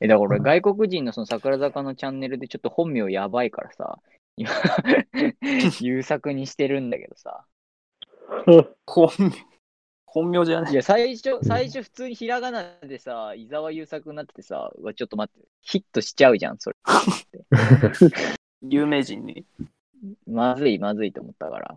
[0.00, 4.00] え、だから俺外国人のその桜坂のチャンネルでちょっと本名やばいからさ、
[4.36, 4.50] 今、
[5.80, 7.46] 優作にしてるんだけどさ。
[8.86, 9.30] 本名、
[10.14, 10.76] 本名じゃないい。
[10.76, 16.76] や、最初、最初普通にひらがなでさ、伊沢優作になっててさ、うわ、ちょっと待って、ヒットしちゃうじゃん、それ。
[18.62, 19.44] 有名人に。
[20.24, 21.76] まずい、まずいと思ったから。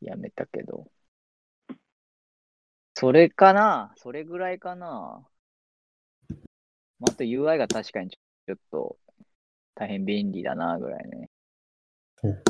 [0.00, 0.90] やめたけど。
[2.94, 3.94] それかな？
[3.96, 5.24] それぐらいかな？
[6.98, 8.96] まあ、あと UI が確かにちょっと
[9.76, 11.30] 大変便利だな、ぐらいね
[12.24, 12.42] うん。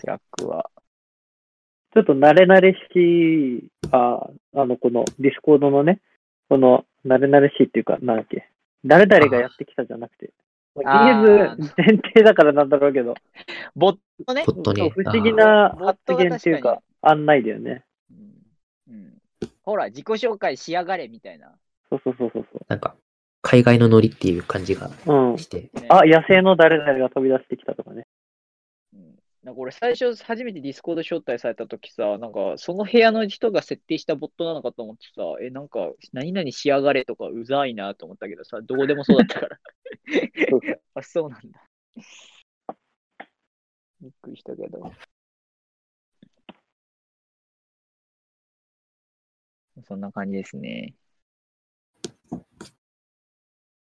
[0.00, 0.70] スラックは。
[1.94, 6.00] ちょっと慣れ慣れしい、あ、あの、このディスコードのね、
[6.48, 8.48] この慣れ慣れしいっていうか、なんだっけ、
[8.84, 10.30] 誰々がやってきたじゃなくて、
[10.74, 13.14] まああーゲーム前提だからなんだろうけど、
[13.74, 13.96] ボッ
[14.26, 14.44] トね。
[14.44, 17.84] ちょっとね、不思議な発言っていう確かか、案内だよね。
[18.10, 19.18] うんうん、
[19.62, 21.52] ほら、自己紹介しやがれみたいな。
[21.90, 22.96] そうそうそうそうそなんか、
[23.40, 25.12] 海外のノリっていう感じがう。
[25.12, 25.38] うん。
[25.38, 28.06] して、ねあ、野生の誰々が飛び出してきたとかね。
[29.48, 39.58] うんなんか俺最初初めてディスコード招待された時さ、なんかその部屋の人が設定したボットなのかと思ってさ、え、なんか何々しやがれとかうざいなと思ったけどさ、どうでもそうだったから。
[40.94, 41.66] あ、そうなんだ。
[44.02, 44.92] びっくりしたけど。
[49.86, 50.94] そんな感じですね。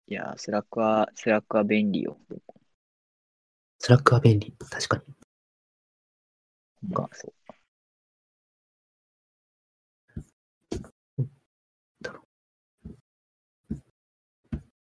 [0.07, 2.19] いやー、スラックは、スラックは便利よ。
[3.79, 4.55] スラックは便利。
[4.71, 5.20] 確かに。
[6.83, 7.33] なんか、そう。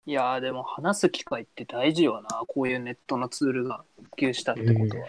[0.06, 2.42] いやーでも話す機会って大事よな。
[2.48, 3.84] こういうネットのツールが
[4.18, 5.08] 普及したってことは。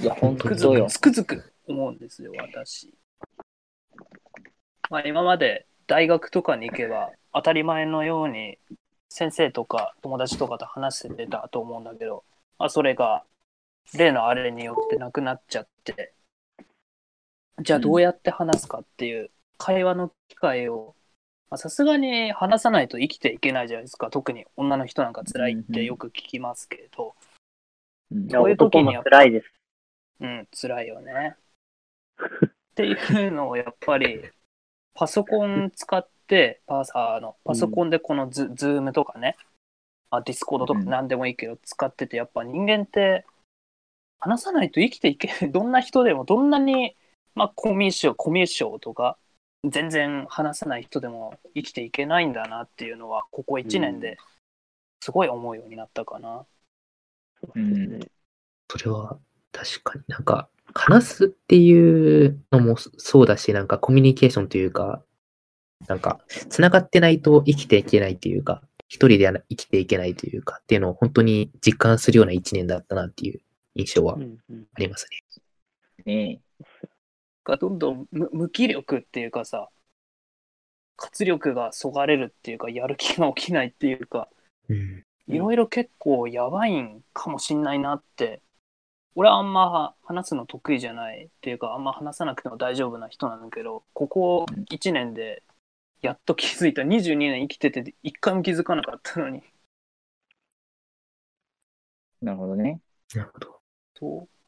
[0.00, 0.86] いや、本当よ。
[0.90, 2.92] つくづく思うんですよ、私。
[4.90, 8.58] まあ、今まで大学とかに行けば当たり前のように
[9.08, 12.24] 先生とか友達とかと話せてたと思うんだけど、
[12.58, 13.24] まあ、それが
[13.94, 16.12] 例のあれによってなくなっちゃって、
[17.62, 20.94] じゃあどうやって話すかっていう会話の機会を
[21.50, 24.10] まあさすがに話さないと生きていけないじゃないですか。
[24.10, 27.14] 特に女の人なんか辛いってよく聞きますけど、
[28.10, 29.52] うんういう時男にやっぱも辛いです。
[30.20, 31.36] うん、辛いよね。
[32.46, 34.22] っていうのをやっぱり、
[34.94, 39.36] パソコン使って、パーサーの、パソコンでこのズ,、ズームとかね、
[40.10, 43.24] あディスコードとかうん何でもいいけど使ってて、やっぱ人間って
[44.20, 45.28] 話さないと生きていけ。
[45.48, 46.96] どんな人でも、どんなに、
[47.34, 49.18] まあ、コミュ障、コミュ障とか、
[49.64, 54.18] 全然話さない人でも生きていけないんだなっていうのは、ここ1年で
[55.00, 56.44] すごい思うようになったかな。
[57.54, 58.00] うん
[58.70, 59.18] それは
[59.52, 65.02] 確かになんか、話すっていうのもそうだし、なんかコミュニケーションというか、
[65.86, 73.40] なんか、繋がってないと生きていけないというか、一人では生きていけないというか、っていうのを本当に実感するような一年だったなっていう
[73.74, 75.06] 印象はうんうんあります
[76.06, 76.14] ね。
[76.14, 76.40] ね
[77.44, 79.68] がどんどん無無気力っていうかさ
[80.96, 84.28] 活力がそがれるっていうかやる気が起きないっていうか
[84.68, 85.02] うん。
[85.28, 88.42] いろいろ結構やばいんかもしんないなって
[89.14, 95.42] 俺はあんま話すの得意じゃないっていうかあんま話さなくても大丈夫な人なんだけどここ1年で
[96.00, 99.42] やっと気づいた22年生きてて一回も気づかなかったのに
[102.20, 102.80] なるほどね。
[103.14, 103.60] なるほど。
[103.94, 104.42] そう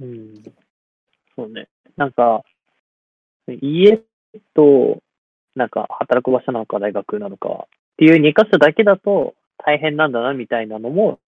[0.00, 0.42] うん。
[1.36, 1.68] そうね。
[1.96, 2.42] なんか、
[3.48, 4.00] 家
[4.54, 5.02] と、
[5.54, 11.20] なんか、働く場所なのか、大学なのか、っていう2箇所だけだと大変なんだな、みたいなのも、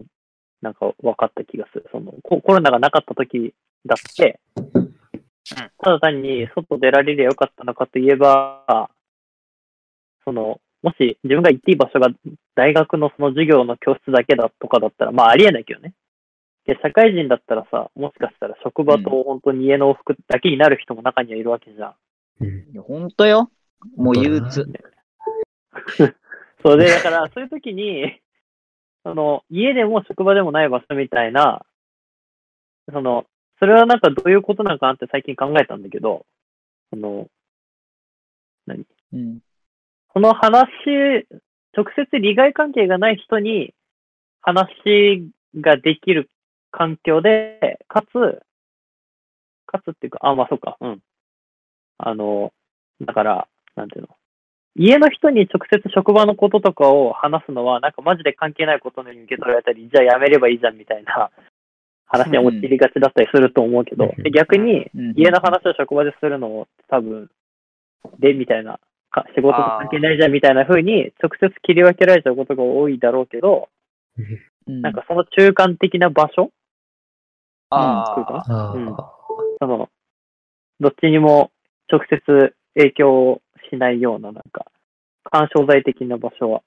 [0.62, 1.86] なんか分かった気がする。
[1.92, 3.52] その、コロナがなかった時
[3.84, 4.40] だって、
[5.78, 8.90] ただ単に外出られりゃよかったのかといえば、
[10.24, 12.08] その、もし自分が行っていい場所が
[12.54, 15.94] 大学のその授業の教室だけだとかだったら、まあありえないけどね。
[16.66, 21.94] で、社会人だったらさ、もしかしたら職場と本当に家の往復だけになる人も中にはいるわけじゃん。
[22.40, 22.48] うん。
[22.72, 23.50] いや本当よ。
[23.96, 24.66] もう憂鬱。
[26.62, 28.20] そうで、だからそういう時に、
[29.02, 31.66] その、家でも職場でもない場所みたいな、
[32.92, 33.26] その、
[33.58, 36.26] それはなんかどういうことなのかなって最近考えたんだけど、
[36.90, 37.28] その、
[39.12, 39.40] うん。
[40.12, 40.58] その話、
[41.74, 43.74] 直接利害関係がない人に
[44.40, 46.28] 話ができる
[46.72, 48.42] 環境で、かつ、
[49.66, 51.00] かつっていうか、あ、まあそうか、うん。
[51.98, 52.52] あの、
[53.00, 54.08] だから、なんていうの。
[54.74, 61.30] 家の人に直接職場のこととかを話すのは、なんかマジで関係ないことのように受け取られたり、じゃあやめればいいじゃんみたいな
[62.06, 64.22] 話に陥りがちだったりすると思うけど、うん。
[64.22, 65.14] で逆に、うん。
[65.14, 67.30] 家の話を職場でするのも多分、
[68.18, 68.80] で、みたいな、
[69.10, 73.68] か仕事と関係ないじゃんみたいな風に直接切り分けられちゃうことが多いだろうけど、
[74.66, 74.80] うん。
[74.80, 76.50] なんかその中間的な場所、
[77.74, 78.96] あうんあ、うん。
[79.58, 79.88] その、
[80.80, 81.50] どっちにも
[81.90, 84.66] 直接影響しないような、なんか、
[85.24, 86.62] 干渉剤的な場所は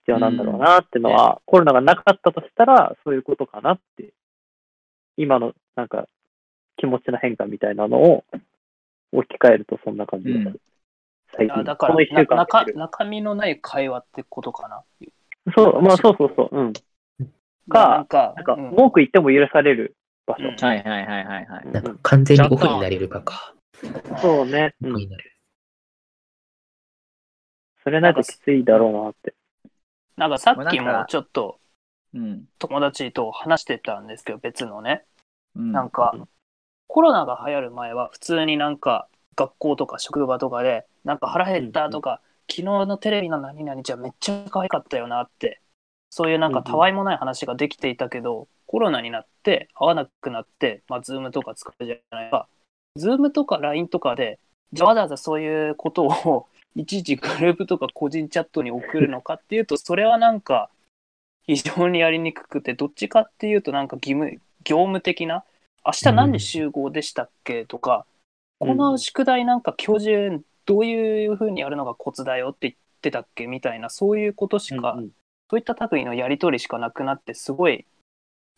[0.00, 4.12] 必要なんだろうなってのは、コロナがなかったとしたら、そういうことかなって、
[5.16, 6.06] 今の、なんか、
[6.76, 8.24] 気持ちの変化みたいなのを
[9.12, 10.60] 置き換えるとそんな感じがする。
[11.36, 14.82] 最近、だからこの一週間な中中身のない会話ってことかな。
[15.54, 16.72] そう、まあそうそうそう、うん。
[17.68, 19.96] かなんか、なんか、うん文句言っても許される
[20.30, 20.48] 場所。
[20.48, 21.66] うんはいはいはいはいはい。
[21.72, 23.54] なんか完全にオフになれるかか。
[24.20, 24.74] そうね。
[24.80, 24.90] うん。
[24.90, 25.36] オフになれる。
[27.82, 29.34] それないときついだろうなって。
[30.16, 31.60] なんかさっきもちょっと
[32.14, 32.44] うん。
[32.58, 35.04] 友達と話してたんですけど、別のね。
[35.56, 36.14] うんなんか、
[36.86, 45.60] コロナが流行る前は普通になんか学校とか職場とかで、なんか腹減ったとか、昨日のテレビの何々じゃめっちゃ可愛かったよなって、
[46.10, 52.48] そういうなんかたわいもない話ができていたけど、コロナになって会わなくなって、まあ、ズームとか使うじゃないか。
[52.96, 54.38] ズームとか LINE とかで、
[54.72, 56.46] じゃあわざわざそういうことを
[56.76, 60.70] いちいちグループとか個人チャットに送るのかっていうと、それはなんか、
[61.46, 64.30] 非常にやりにくくて、どっちかっていうとなんか義務、
[64.62, 65.44] 業務的な、
[65.84, 68.06] 明日何時集合でしたっけとか、
[68.58, 75.10] この宿題なんか教授どういうふうにやるのがコツだよって言ってたっけみたいな、そういうことしか、うんうん
[75.50, 77.84] そういった類のやり取りしかなくなって、すごい、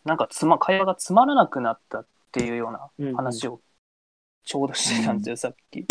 [0.04, 3.62] なんかつま、会話がつまらなくなったっていうようなうんうん話を
[4.44, 5.86] ちょうどしてたんですよ、さっき。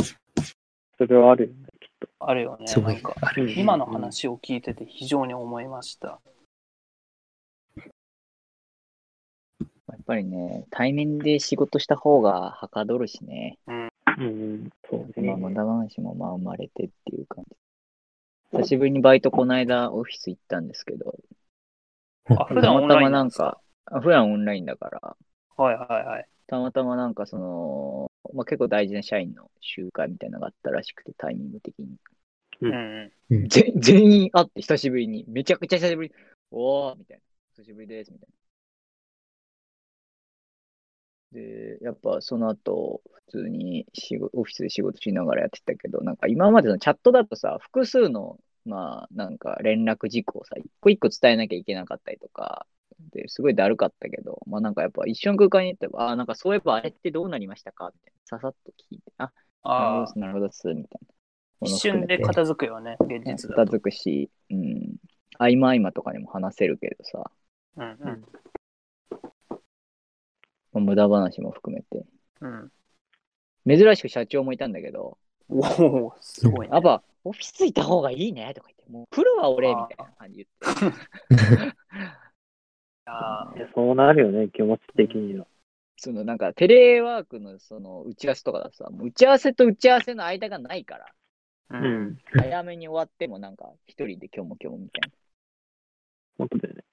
[0.99, 2.07] それはあるよね、きっと。
[2.19, 2.67] あるよね。
[2.67, 3.51] すごいなんか、ある。
[3.59, 6.19] 今の話を聞いてて非常に思いました。
[7.79, 7.85] や
[9.99, 13.57] っぱりね、対面で仕事した方がはかどるしね。
[13.65, 15.29] うんうん、そうね。
[15.29, 17.55] まあ、無駄話もまあ生まれてっていう感じ。
[18.51, 21.15] 久しぶりにバイトこの間オフィス行ったんですけど、
[22.29, 23.59] あ、普段オンラインなんか？
[23.85, 25.15] あ普段オンラインだから、
[25.57, 26.27] はいはいはい。
[26.47, 31.95] たまたまなんかその、まあ、結構大事な社員の集会みたいなのがあったらしくて、タイミング的に。
[32.61, 36.15] うんうんうんぜ全員会って久しぶりに、めちゃくちゃ久しぶりに、
[36.51, 37.23] おーみたいな。
[37.55, 38.40] 久しぶりです、みたいな。
[41.31, 52.65] で、やっぱその後、普通に仕事オフィスで仕事しながらやってたけど、なんか今までのチャットだとさ、複数の、まあ、なんか連絡事項をさ、一個一個伝えなきゃいけなかったりとか、
[53.13, 57.91] ですごいだるかったけど、まあなんかやっぱ一緒の空間に行ってば、あーなんかそういえばあれってどうなりましたか？
[57.93, 58.37] みたいな。
[58.37, 59.31] ささっと聞いて、あ、
[59.63, 61.01] あなるほどっす、みたい
[61.61, 61.67] な。
[61.67, 63.55] 一瞬で片付くよね、現実だと。
[63.55, 64.97] 片付くし、うん。
[65.39, 67.31] 合間合間とかにも話せるけどさ、
[67.77, 68.17] うんうんまあ
[70.79, 72.05] 無駄話も含めて。
[72.41, 72.71] うん。
[73.67, 75.17] 珍しく社長もいたんだけど、
[75.49, 76.81] おお、すごいねやっ。
[76.81, 80.87] ぱオフィスいた方がいいねとか言って、もう来るわ俺みたいな感じ言っ
[81.69, 81.75] て。
[83.05, 85.45] あ いやそうなるよね、気持ち的には。
[85.97, 91.77] そのなんかテレワークのその打ち合わせとかだとさ、もう打ち合わせと打ち合わせの間がないから、ーう。
[91.77, 92.17] うんん。
[92.33, 95.11] 早めに終わってもなんか一人で今日も今日もみたい
[96.37, 96.83] 本当だよね。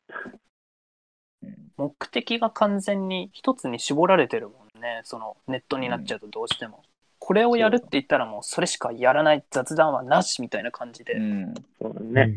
[1.77, 5.01] 目的が完全に一つに絞られてるもんね。
[5.05, 6.83] そのネットになっちゃうとどうしても。
[7.21, 11.55] これをやるって言ったらもうそれしかやらない雑談はなしみたいな感じで、うん。
[11.81, 12.35] そうだね。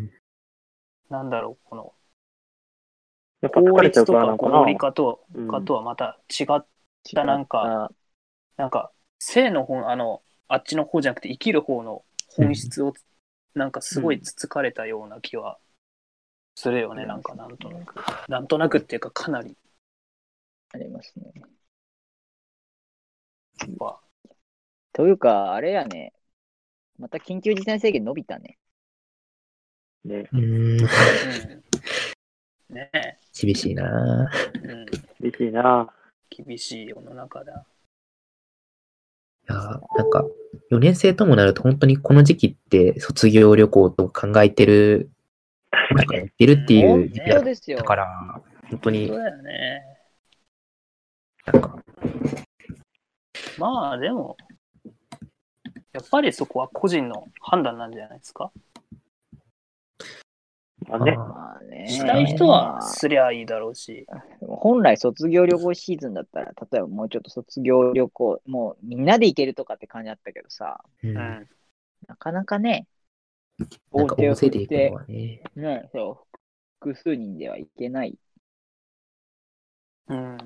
[1.10, 1.94] なんだろう、この
[3.42, 6.66] やっぱ疲効れちゃう率とか合理化とうんかとはまた違っ
[7.14, 7.92] たなんか、
[8.58, 12.94] なんか性の本、あの、あっちの方じゃなくて生きる方の本質を
[13.56, 15.58] なんかすごいつつかれたような気は
[16.56, 17.96] するよね、うんなんかなんとなく。
[18.30, 19.56] なんとなくっていうかかなり
[20.74, 21.32] ありますね。
[23.78, 24.00] は。
[24.94, 26.14] というか、あれやね、
[26.98, 28.58] また緊急事態宣言伸びたね。
[30.06, 30.30] ね。
[30.32, 30.42] うん。
[30.42, 30.78] うん
[32.72, 34.86] ねえ、厳しいなうん、
[35.20, 35.94] 厳しいな。
[36.30, 37.66] 厳しい世の中だ。
[39.50, 39.56] いや
[39.98, 40.26] なんか、
[40.70, 45.10] 4年生ともなると本当にこの時期って卒業旅行と考えてる、
[45.72, 47.78] なんかやってるっていう時期だ本当ですよ。
[47.78, 49.84] だから、本当にそうだよね。
[51.46, 51.84] なんか、
[53.58, 54.38] まあでも、
[55.94, 58.52] やっぱりそこは個人の判断なんじゃないですか？
[60.88, 61.12] まあね。
[61.12, 61.88] あまあね。
[61.88, 64.06] したい人はすりゃいいだろうし。
[64.42, 71.12] 本来卒業旅行シーズンだったら、例えばもうちょっと卒業旅行、もうみんなで行けるとかって感じだったけどさ、ー、う。
[71.12, 71.48] うんん。
[72.08, 72.88] なかなかね、
[73.94, 75.44] なんか大勢で行くのはね。
[75.56, 76.38] ね、そう、
[76.80, 78.18] 複数人では行けない。
[80.08, 80.38] うん。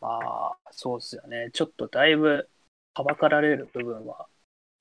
[0.00, 1.50] まあ、そうっすよね。
[1.52, 2.48] ちょっとだいぶ、
[2.94, 4.26] はばかられる部分は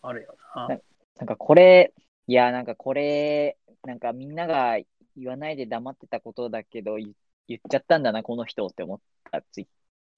[0.01, 0.67] あるよな。
[0.67, 1.93] なんかこれ、
[2.27, 4.77] いや、なんかこれ、なんかみんなが
[5.15, 7.13] 言わないで黙ってたことだけど、言
[7.47, 8.99] 言っちゃったんだな、この人って思っ
[9.31, 9.67] たツイ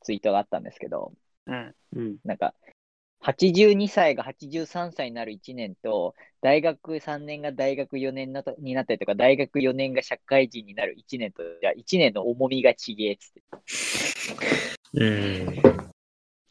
[0.02, 1.14] ツイートがあったんですけど、
[1.46, 1.76] うん。
[1.94, 2.18] うん。
[2.24, 2.54] なんか、
[3.22, 13.44] 82歳が83歳になる1年と、大学3年が大学4年になったりとか、大学4年が社会人になる1年と、じゃあ1年の重みがちげえっつって。
[14.94, 15.46] うん。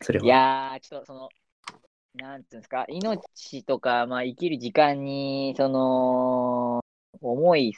[0.02, 0.24] それは。
[0.24, 1.28] いやー、ちょっとその、
[2.14, 6.84] なんていうんですか、命とか、まあ、生きる時間に、その、
[7.22, 7.74] 重い、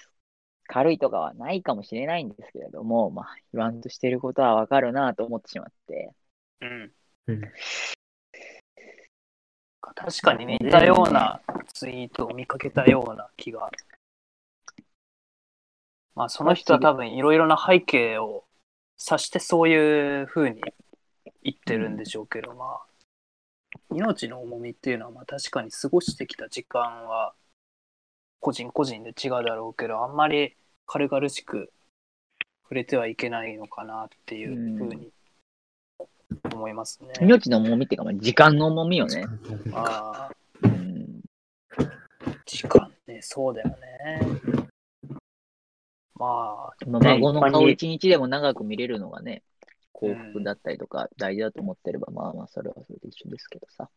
[0.66, 6.11] 軽いとかはないかもしれないんですけれども、まあ、言わんとしてることはわかるなと思ってしまって。
[6.61, 6.93] うん。
[7.28, 7.43] うん
[9.95, 11.41] 確かに似たような
[11.72, 13.70] ツイートを見かけたような気が。
[16.14, 18.45] まあ、その人は多分いろいろな背景を
[18.99, 20.61] 指してそういうふうに
[21.43, 22.80] 言ってるんでしょうけど、まあ、
[23.95, 27.32] 命の重みっていうのはまあ確かに過ごしてきた時間は
[28.41, 31.72] 個人個人で違うだろうけど、あんまり軽々しく
[32.64, 35.12] 触れてはいけないのかなっていうふうに
[36.53, 37.12] 思いますね。
[37.20, 39.24] 命の重みっていうか、まあ、時間の重みよね。
[39.72, 41.20] ああ、うん、
[42.47, 43.76] 時間ね、そうだよね。
[46.14, 49.43] まあ、まあ、ね孫の顔一日でも長く見れるのがね、
[49.93, 53.89] 幸福だったりとか大事だと思ってれば、まあまあ、それはそれで一緒ですけどさ。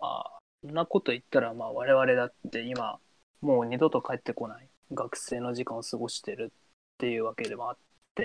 [0.00, 2.98] まあ、そんなこと言ったら、まあ、我々だって今、
[3.40, 6.56] もう二度と帰ってこない学生の時間を過ごしてるっ
[6.98, 7.76] ていうわけでもあっ
[8.14, 8.24] て、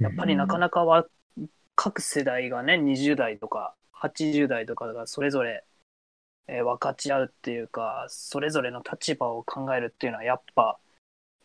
[0.00, 1.06] やっぱりなかなかは、
[1.76, 5.64] 各世代がね、20代とか80代とかがそれぞれ、
[6.48, 10.78] えー分かち合うっていうか、それぞれの立場を考えるっていうのは、やっぱ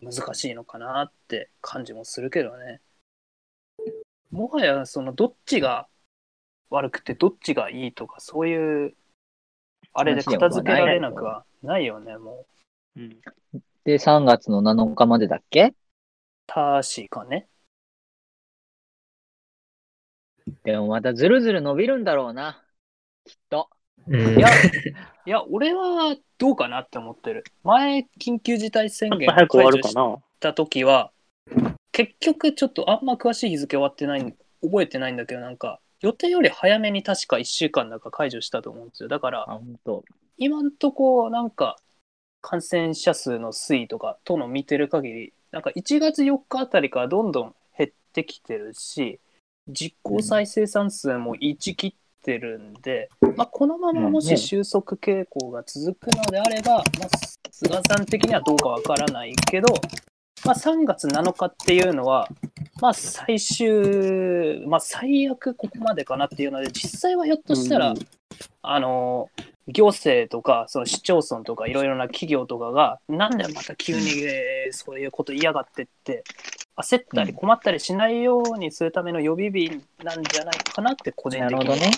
[0.01, 2.81] 難しいのかなって感じもするけどね。
[4.31, 5.87] もはや、その、どっちが
[6.69, 8.95] 悪くて、どっちがいいとか、そういう、
[9.93, 12.45] あれで片付けられなくはないよね、も
[12.95, 13.01] う。
[13.01, 13.21] うん。
[13.83, 15.73] で、3月の7日までだっけ？
[16.47, 17.47] 確かね。
[20.63, 22.63] でもまたずるずる伸びるんだろうな。
[23.25, 23.69] きっと。
[24.07, 24.49] うんいや、
[25.25, 27.43] いや、俺はどうかなって思ってる。
[27.63, 29.95] 前、緊急事態宣言解除し。
[30.39, 31.11] た時は、
[31.91, 39.09] 結局ちょっとあんま詳しい日付終わってない、覚えてないんだけど、なんか、予定より早めに確か1週間だか解除したと思うんですよ。
[39.09, 40.03] だから、あ、本当。
[40.37, 41.77] 今んとこ、なんか、
[42.41, 49.19] 感染者数の推移とかとの見てる限り、なんか1月4日あたりからどんどん減ってきてるし、
[49.67, 51.93] 実効再生産数も1切っ
[52.23, 57.09] てるんで、まあ、このままもし収束傾向が続くのであれば、まあ、
[57.51, 59.67] 菅さん的にはどうかわからないけど、
[60.45, 62.27] まあ、3月7日っていうのは、
[62.81, 67.97] まあ、最終、まあ、最悪ここまでかなっていうので、実際はひょっとしたら、うん。
[68.61, 69.29] あの
[69.67, 76.23] 行政とかその市町村とかいろいろな企業とかがなんでまた急にえーそういうこと嫌がってって
[76.77, 79.69] 焦ったり困ったりしないようにするための予備日
[80.03, 81.91] なんじゃないかなって個人的になるほどね。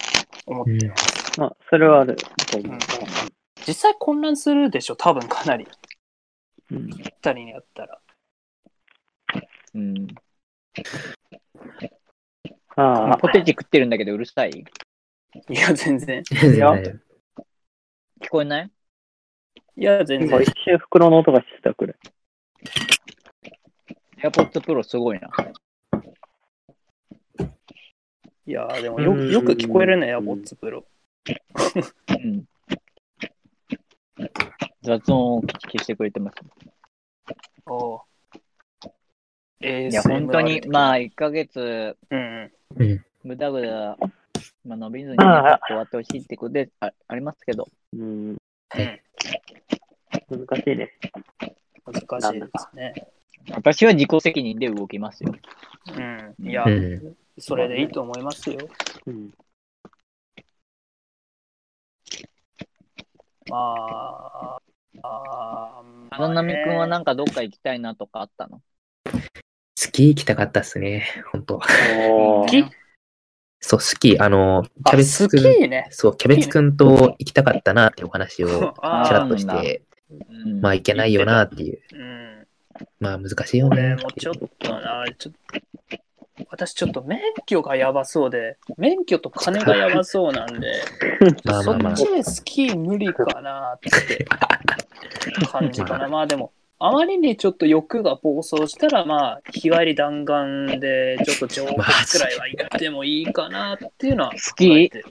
[0.45, 1.39] 思ってます。
[1.39, 2.17] まあ、それはあるう。
[3.67, 5.67] 実際混乱するでしょ多分かなり
[6.71, 6.89] うん。
[6.89, 7.99] ぴったりにやったら。
[9.73, 10.07] うん。
[12.75, 14.51] ああ、ポテチ食ってるんだけどうるさい？
[14.51, 16.23] いや全然
[16.53, 18.71] いや聞こえない？
[19.75, 21.95] いや全今然一瞬袋の音がしてたくらい。
[24.17, 25.29] ?AirPods Pro すごいな。
[28.45, 30.85] いやでもよよく聞こえるねエアポッツプロ。
[32.09, 32.45] うん。
[34.81, 36.37] 雑音を消してくれてます。
[37.65, 38.01] おう
[39.59, 43.05] えいや、本当に、まあ、1ヶ月、うんうんうん。
[43.25, 43.97] ぐだぐだ、
[44.63, 48.37] まあ、伸びずに、終わってほしいってことであありますけど、うん。
[48.69, 49.01] はい
[50.29, 50.91] 難しいね。
[51.85, 52.93] 難しいですね。
[53.51, 55.33] 私は自己責任で動きますよ。
[55.95, 58.57] うん、いや、うんそれでいいと思いますよ。
[59.05, 59.31] うん。
[63.47, 64.57] まあ、
[65.03, 68.59] あーあのなみくんはななんかどっか行きたいなとかあったの？
[69.75, 71.67] スキー行きたかったっすね、本当ス
[72.49, 72.69] キー？
[73.59, 75.87] そう、スキー、あの、キャベツスくん、キーね。
[75.91, 81.79] そう、キャベツくんと行きたかったなってお話をちあらっとして、うんまあ行けないよなっていう。
[81.93, 82.26] うん。
[82.99, 83.95] まあ難しいよ俺ね。
[83.95, 90.81] もちょっとな、ちょっと、私ちょっと免許がやばそうで、免許と金がやばそうなんで、
[91.45, 94.25] そ まあまあまあっちでスキー無理かなって
[95.51, 96.07] 感じかな。
[96.09, 101.83] まあでも、あまりにちょっと欲が暴走したら、まあ、日帰り弾丸で、ちょっと上国く
[102.19, 105.03] らいは行ってもいいかなっていうのはスキー？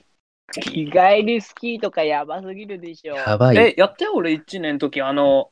[0.53, 3.15] 日帰りスキーとかやばすぎるでしょ。
[3.15, 3.57] やばい。
[3.57, 5.49] え、やったよ、俺1年の時、あの、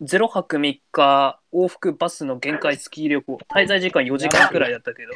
[0.00, 5.12] 0泊3日、往復バスの限界スキー旅行、滞在時間4時間くらいだったけど、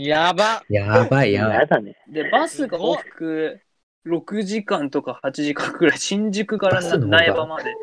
[0.00, 0.62] やば。
[0.68, 1.58] やばいやばい。
[1.60, 1.96] やだね。
[2.08, 3.60] で、バスが往復
[4.06, 7.74] 6時間とか8時間くらい、新宿から苗場まで。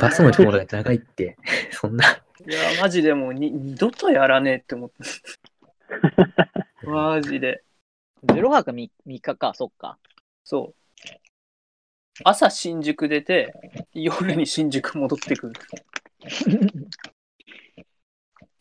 [0.00, 1.36] バスのところが長いって、
[1.72, 2.04] そんな。
[2.48, 4.96] いや、マジでもうに二度とやらねえって思って。
[6.86, 7.62] マジで。
[8.24, 9.98] 0泊 3, 日か、そっか。
[10.44, 10.85] そう。
[12.24, 13.52] 朝新宿出て、
[13.92, 15.52] 夜に新宿戻ってくる。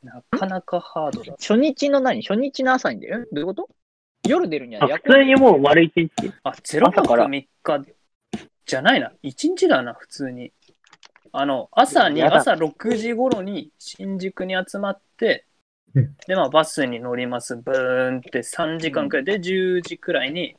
[0.03, 1.33] なかなかハードだ。
[1.39, 2.21] 初日の何？
[2.21, 3.29] 初日の朝に出る？
[3.31, 3.69] どういうこと？
[4.27, 6.11] 夜出るには普通にもう丸一日。
[6.43, 7.85] あ、0泊朝から3日
[8.65, 9.11] じゃないな。
[9.23, 10.51] 1日だな、普通に。
[11.31, 15.45] あの、朝に、朝6時頃に新宿に集まって
[15.95, 17.55] うん、で、まあ、バスに乗ります。
[17.55, 20.55] ブーンって3時間くらいで、10時くらいに、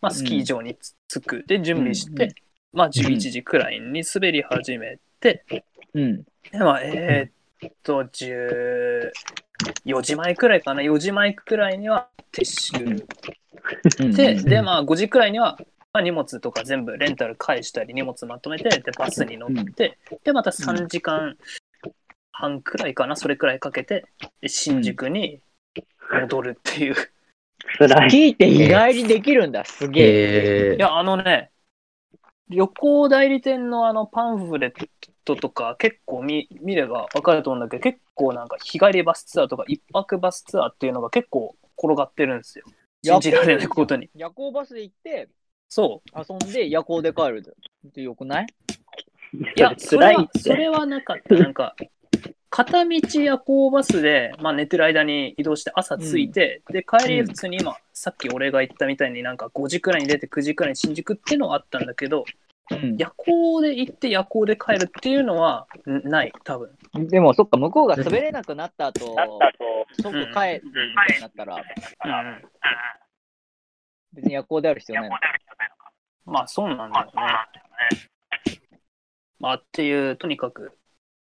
[0.00, 1.44] まあ、スキー場につ着く。
[1.46, 2.30] で、準備して、うん
[2.72, 5.44] まあ、11時くらいに滑り始めて、
[5.94, 6.22] うん。
[6.52, 12.84] で、まあ、えーっと、14時前くらいかな、4時前くらいには撤収。
[14.00, 14.12] うん。
[14.12, 14.44] で、うん。
[14.44, 15.58] で、まあ、5時くらいには
[15.92, 21.36] まあ、荷物とか全部レンタル返したり荷物まとめてでバスに乗って、でまた3時間
[22.30, 23.16] 半くらいかな。
[23.16, 24.04] それくらいかけて
[24.40, 25.40] で新宿に
[26.12, 26.94] 戻るっていう、
[27.76, 28.08] 辛い。
[28.08, 30.72] 聞いて日帰りできるんだ、すげえ。
[30.72, 31.50] えいやあのね
[32.48, 34.88] 旅行代理店のあのパンフレッ
[35.24, 42.64] トとか結構見見れば分かると思うんだけど結構なんか日帰りバスツアーとか一泊バスツアーっていうのが結構転がってるんですよ
[43.04, 45.28] 信じられないことに夜行バスで行って、
[45.68, 47.44] そう遊んで夜行で帰る
[47.86, 48.46] ってよくない？
[49.56, 50.26] いや、 それは。
[50.36, 51.34] それはなかった。
[51.34, 51.76] なんか、
[52.50, 62.24] 片道夜行バスで、まあ、寝てる間に移動して朝着いて、で、帰りうん普通に今、さっき俺が言ったみたいになんか5時くらいに出て9時くらいに新宿っていうのはあったんだけど、
[62.70, 66.76] うん夜行で行って夜行で帰るっていうのはんない、多分。
[67.08, 72.42] でもそっか、向こうが滑れなくなった後、なったと、即帰るみたいになったら、うんうん。
[74.12, 75.16] 別に夜行である必要ないの？
[76.26, 77.12] まあ、そうなんだよね。
[79.40, 80.77] まあ、っていう、とにかく、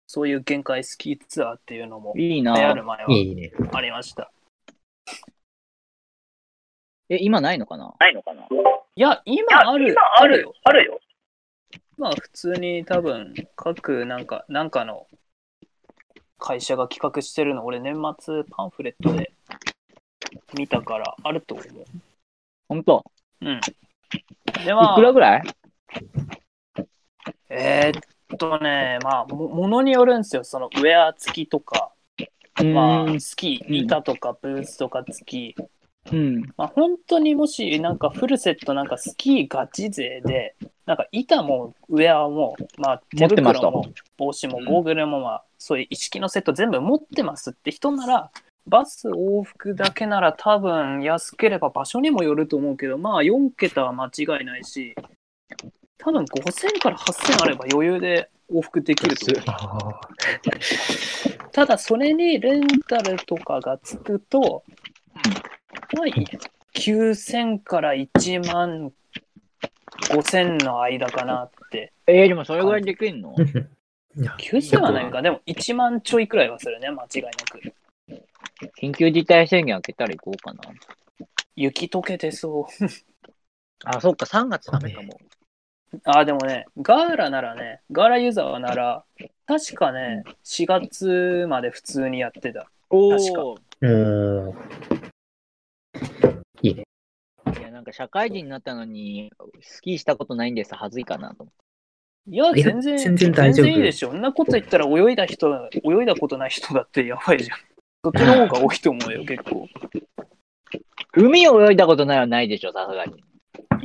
[0.08, 2.84] そういう限界スキーツアーっていうのも、いい流行るな。
[2.84, 3.51] 前はいいね。
[3.74, 4.32] ありました。
[7.10, 7.93] え、今ないのかな？
[7.99, 8.43] ないのかな？
[8.43, 10.53] いや、今ある、今あるよ。。
[10.64, 10.99] あるよ。
[11.97, 15.08] まあ普通に多分各なんかなんかの
[16.38, 19.32] 会社が企画してるの俺年末パンフレットで
[20.58, 21.68] 見たからあると思う。
[22.68, 23.06] ほんと
[23.41, 23.62] うん。
[24.64, 25.43] でいまあくらぐらい？
[27.49, 28.01] えーっ
[28.38, 30.43] とねまあもものによるんですよ。
[30.43, 31.91] そのウェア付きとか
[32.63, 33.15] まうん。
[33.15, 35.55] あスキー板とかブーツとか付き。
[36.11, 36.41] うん。
[36.57, 40.55] まあ本当にもしなんかフルセットなんかスキーガチ勢で
[40.86, 43.86] なんか板もウェアもまあ手袋も
[44.17, 48.32] 帽子もゴーグルもまあそういう一式のセット全部持ってますって人なら
[48.67, 54.95] バス往復だけなら多分安ければ場所にもよると思うけどまあ4桁は間違いないし
[55.97, 60.01] 多分5000から8000あれば余裕で往復できると思うあ
[61.51, 64.63] ただそれにレンタルとかがつくと、
[65.95, 66.13] まあ、い
[66.75, 68.91] 9000から1万
[70.09, 71.93] 5000の間かなって。
[72.07, 73.33] えー、でもそれぐらいできんの？
[73.35, 73.67] ー
[74.17, 77.73] いや9000はないか、でも1万ちょいくらいはするね、間違いなく。
[78.81, 80.61] 緊急事態宣言開けたら行こうかな。
[81.55, 82.85] 雪溶けてそう。
[83.83, 85.19] あ、そっか、3月ダメかも。
[86.03, 89.03] あ、でもね、ガーラならね、ガーラユーザーなら、
[89.45, 92.67] 確かね、4月まで普通にやってた。
[92.89, 93.55] お確かお。
[93.55, 94.53] うーん。
[96.61, 96.83] いいね。
[97.59, 99.31] いや、なんか社会人になったのに、
[99.61, 101.65] スキーしたことないんです、はずいかなと思って。
[102.27, 104.11] いや、いや全然、全然大丈夫全然いいでしょ。
[104.11, 107.57] そんなこと言ったら泳いだ人、泳いだことない人だってやばいじゃん。
[108.03, 109.67] そっちの方が多いと思うよ、 結構。
[111.13, 113.23] 海を泳いだことないはないでしょ、さすがに。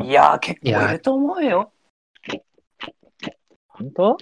[0.09, 1.73] いやー、結いや構いると思うよ。
[3.81, 4.17] 本当？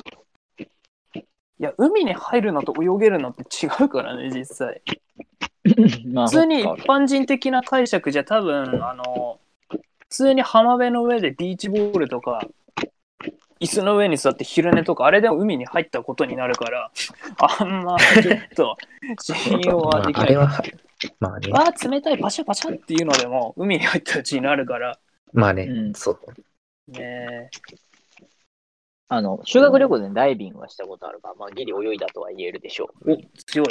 [1.61, 4.81] いや、海に入るのと泳げるのって違うからね、実際。
[6.07, 9.79] まあ、普通に一般人的な解釈じゃ多分、あの、普
[10.09, 12.47] 通に浜辺の上でビーチボールとか、
[13.61, 16.93] 椅子の上に座って昼寝とか、あれでも海に入ったことになるから、
[17.59, 18.77] あんまちょっと
[19.21, 20.37] 信用はできない。
[20.37, 20.63] まああ
[21.19, 21.51] まあね。
[21.53, 24.99] あー冷たいパシャパシャっていうのでも海に入ったうちになるから
[25.33, 26.93] まあね、うんそう。
[26.93, 27.51] ね
[29.11, 33.13] あの、修学旅行でダイビングはしたことあるから、まあ、ギリ泳いだとは言えるでしょう。
[33.13, 33.67] お強い。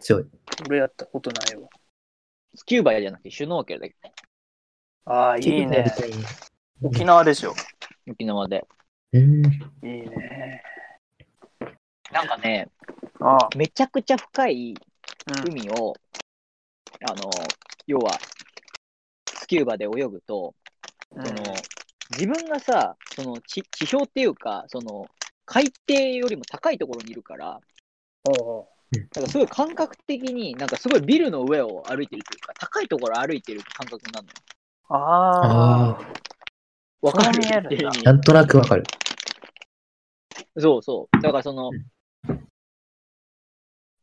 [0.00, 0.26] 強い。
[0.68, 1.68] 俺やったことないわ。
[2.54, 4.14] スキューバじゃなくてシュノーケルだけどね、
[5.04, 5.84] ああいいね。
[6.82, 7.54] 沖縄でしょ。
[8.08, 8.66] 沖縄で。
[9.12, 9.44] うん。
[9.44, 9.48] い
[9.82, 10.62] いね。
[12.12, 12.68] なんかね、
[13.20, 14.74] ああめちゃくちゃ深い
[15.28, 15.50] うん。
[15.50, 15.94] 海を、
[17.10, 17.30] あの、
[17.86, 18.18] 要は、
[19.34, 20.54] スキューバで泳ぐと、
[21.10, 21.26] うん。
[21.26, 21.42] その、
[22.10, 25.06] 自分がさ、その地地表っていうか、その、
[25.44, 27.60] 海底よりも高いところにいるから、
[28.24, 28.66] おう
[29.14, 34.38] なんかすごい感覚的に、なんかすごいビルの上を歩いてるというか、高いところ歩いてる感覚になるのよ。
[34.88, 36.12] あああ、
[37.00, 38.04] わかる？
[38.04, 38.84] なんとなくわかる。
[40.58, 41.22] そうそう。
[41.22, 41.70] だからその、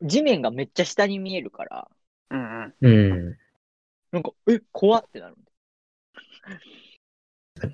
[0.02, 1.88] 地面がめっちゃ下に見えるから、あ
[2.32, 3.38] うんうんうん。
[4.12, 5.36] なんか、え、怖ってなる。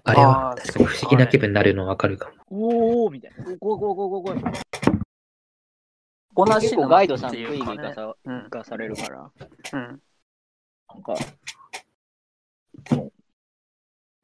[0.04, 3.06] あれは確かに不思議な気分になるのわかるかも。
[3.06, 3.44] おーみたいな。
[3.44, 4.60] 怖い怖い怖い怖い怖い。
[6.36, 9.32] 同じ結構ガイドさんってクイいうかねグ行かさうん行かされるから、
[9.74, 10.02] うん
[10.92, 11.14] なんか、
[12.96, 13.12] も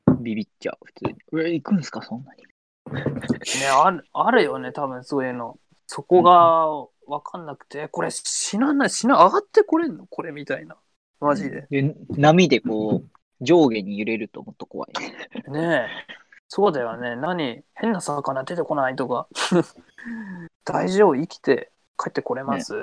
[0.07, 1.45] う、ビビっちゃう、普通に。
[1.45, 2.43] え、行くんすか、そんなに。
[2.91, 5.57] ねあるあるよね多分そういうの
[5.87, 6.67] そこが
[7.07, 10.75] 分かんなくてこれ死なない死な上がってこれんのこれみたいな
[11.19, 15.51] マジでで、波でこう、上下に揺れるともっと怖い。
[15.51, 16.15] ねえ。
[16.47, 17.15] そうだよね。
[17.15, 19.27] 何変な魚出てこないとか。
[20.63, 22.73] 大丈夫生きて帰ってこれます、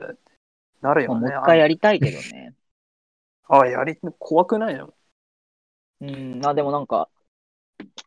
[0.81, 1.15] なるよね。
[1.15, 2.55] まあもう一回やりたいけどね。
[3.49, 4.93] あ、 あやり、怖くないの？
[6.01, 7.09] うん、あ、でもなんか、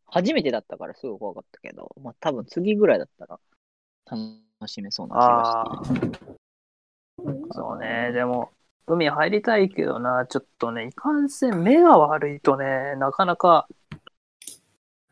[0.07, 3.39] 初めてだったからすごい怖かったけど、まあ多分次ぐらいだったら
[4.05, 5.45] 楽しめそうな気あが
[6.13, 6.35] して。
[7.17, 8.11] あ、そうね。
[8.13, 8.54] でも、
[8.87, 13.67] 海入りたいけどな、ちょっとね、いかんせん目が悪いとね、なかなか、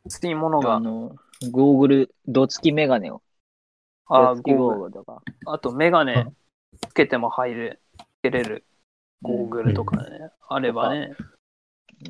[0.08, 1.16] ついものが、あの、
[1.52, 3.22] ゴーグル、ド付きメガネを。
[4.06, 5.22] あド付きゴゴーグルとか。
[5.46, 6.28] あとメガネ
[6.88, 8.66] つけても入る、つけれる
[9.22, 11.16] ゴーグルとかね、あればね、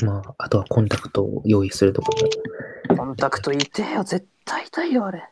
[0.01, 2.11] まあ、あとはコンタクトを用意するとか
[2.89, 2.97] も。
[2.97, 5.29] コンタクトいてよ、絶対痛いよ、あれ。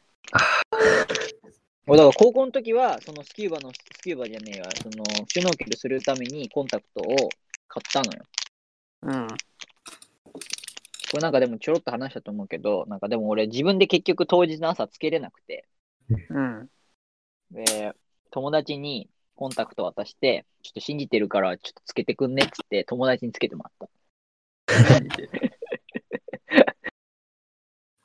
[1.87, 7.29] 俺だから高校の時は、そのスキューバの、スキューバじゃねえわ、その、シュノーケルするためにコンタクトを
[7.67, 8.23] 買ったのよ。
[9.03, 9.27] うん。
[11.11, 15.67] これなんかでもちょろっと話したと思うけど、なんかでも俺自分で結局当日の朝つけれなくて、
[16.29, 16.69] うん。
[17.51, 17.93] で、
[18.29, 23.89] 友達にコンタクト渡して、ちょっと信じてるからちょっとつけてくんねっつって友達につけてもらった。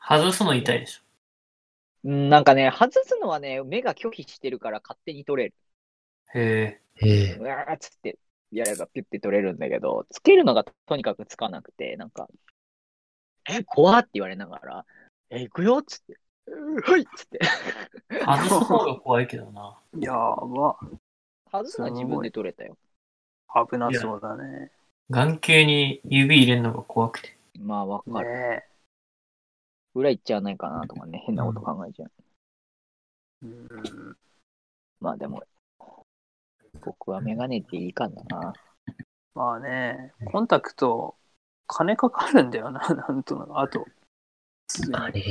[0.09, 1.06] 外すの痛いでしょ。
[2.07, 5.55] うん、なんかね、外すのはね、目が拒否してるから勝手に取れる。
[6.35, 8.19] へええうわーっつって
[8.53, 12.29] やればピュッて取れるんだけど、つけるのがとにかくつかなくて、なんか、
[13.51, 14.87] え、怖って言われながら、
[15.31, 16.17] え、行くよっつって、
[16.85, 17.41] はいっつって。
[18.11, 18.19] え。
[18.21, 19.77] 外す方が怖いけどな。
[19.99, 20.79] やば。
[21.51, 22.79] 外すのは自分で取れたよ。
[23.69, 24.71] 危なそうだね。
[25.11, 27.37] 眼球に指入れるのが怖くて。
[27.59, 28.29] まあわかる。
[28.29, 28.65] ね
[29.97, 32.11] 裏行っちゃわないかなとかね、変なこと考えちゃう。
[33.45, 33.47] え。
[33.47, 34.17] うん。
[35.01, 35.43] まあでも、
[36.85, 38.53] 僕はメガネっていいかな。
[39.35, 41.17] まあね、コンタクト、
[41.67, 43.59] 金かかるんだよな、 なんとなく。
[43.59, 43.87] あと、
[44.93, 45.23] あれ、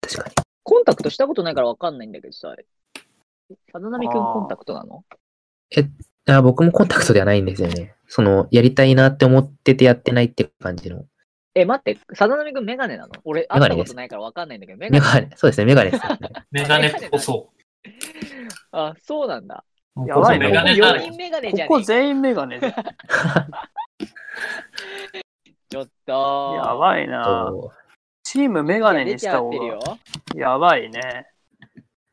[0.00, 0.34] 確かに。
[0.64, 2.54] コンタクトしたことないからわかんないんだけどさ、
[3.72, 5.04] さざ波くんコンタクトなの？
[6.26, 7.94] あ僕もコンタクトではないんですよね。
[8.08, 11.06] その、やりたいなって思っててやってないって感じの。
[11.60, 13.12] え、待って、さざ波くんメガネなの？
[13.24, 16.18] 俺、会メガネですったことないからわかんないんだけど、メガネメガネ、そうですね、メガネです、ね。
[16.50, 17.50] メガネっぽそ
[18.72, 19.64] あ、そうなんだ。
[19.96, 20.06] う。
[20.06, 22.74] やばいねメガネ4だ人メガネじゃここ全員メガネで。
[25.68, 26.54] ちょっと。
[26.64, 27.24] やばいな。
[27.24, 27.72] と
[28.22, 29.78] チームメガネ出にした方が。
[30.34, 31.26] やばいね。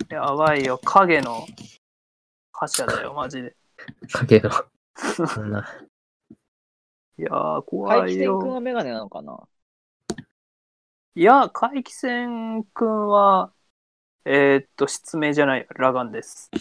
[0.09, 0.79] やばいよ。
[0.83, 1.45] 影の
[2.53, 3.55] 覇者だよ、マジで。
[4.13, 4.49] 影の、
[4.95, 5.67] そんな。
[7.19, 8.53] いやー、怖い怪奇戦くんよ。
[8.53, 9.39] はメガネなのかな？
[11.15, 13.51] いや、怪奇戦くんは、
[14.23, 16.51] えーっと、失明じゃない、裸眼です。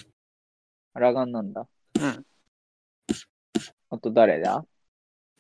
[0.95, 1.67] ラガンなんだ。
[2.01, 2.27] うん。
[3.91, 4.65] あと誰だ？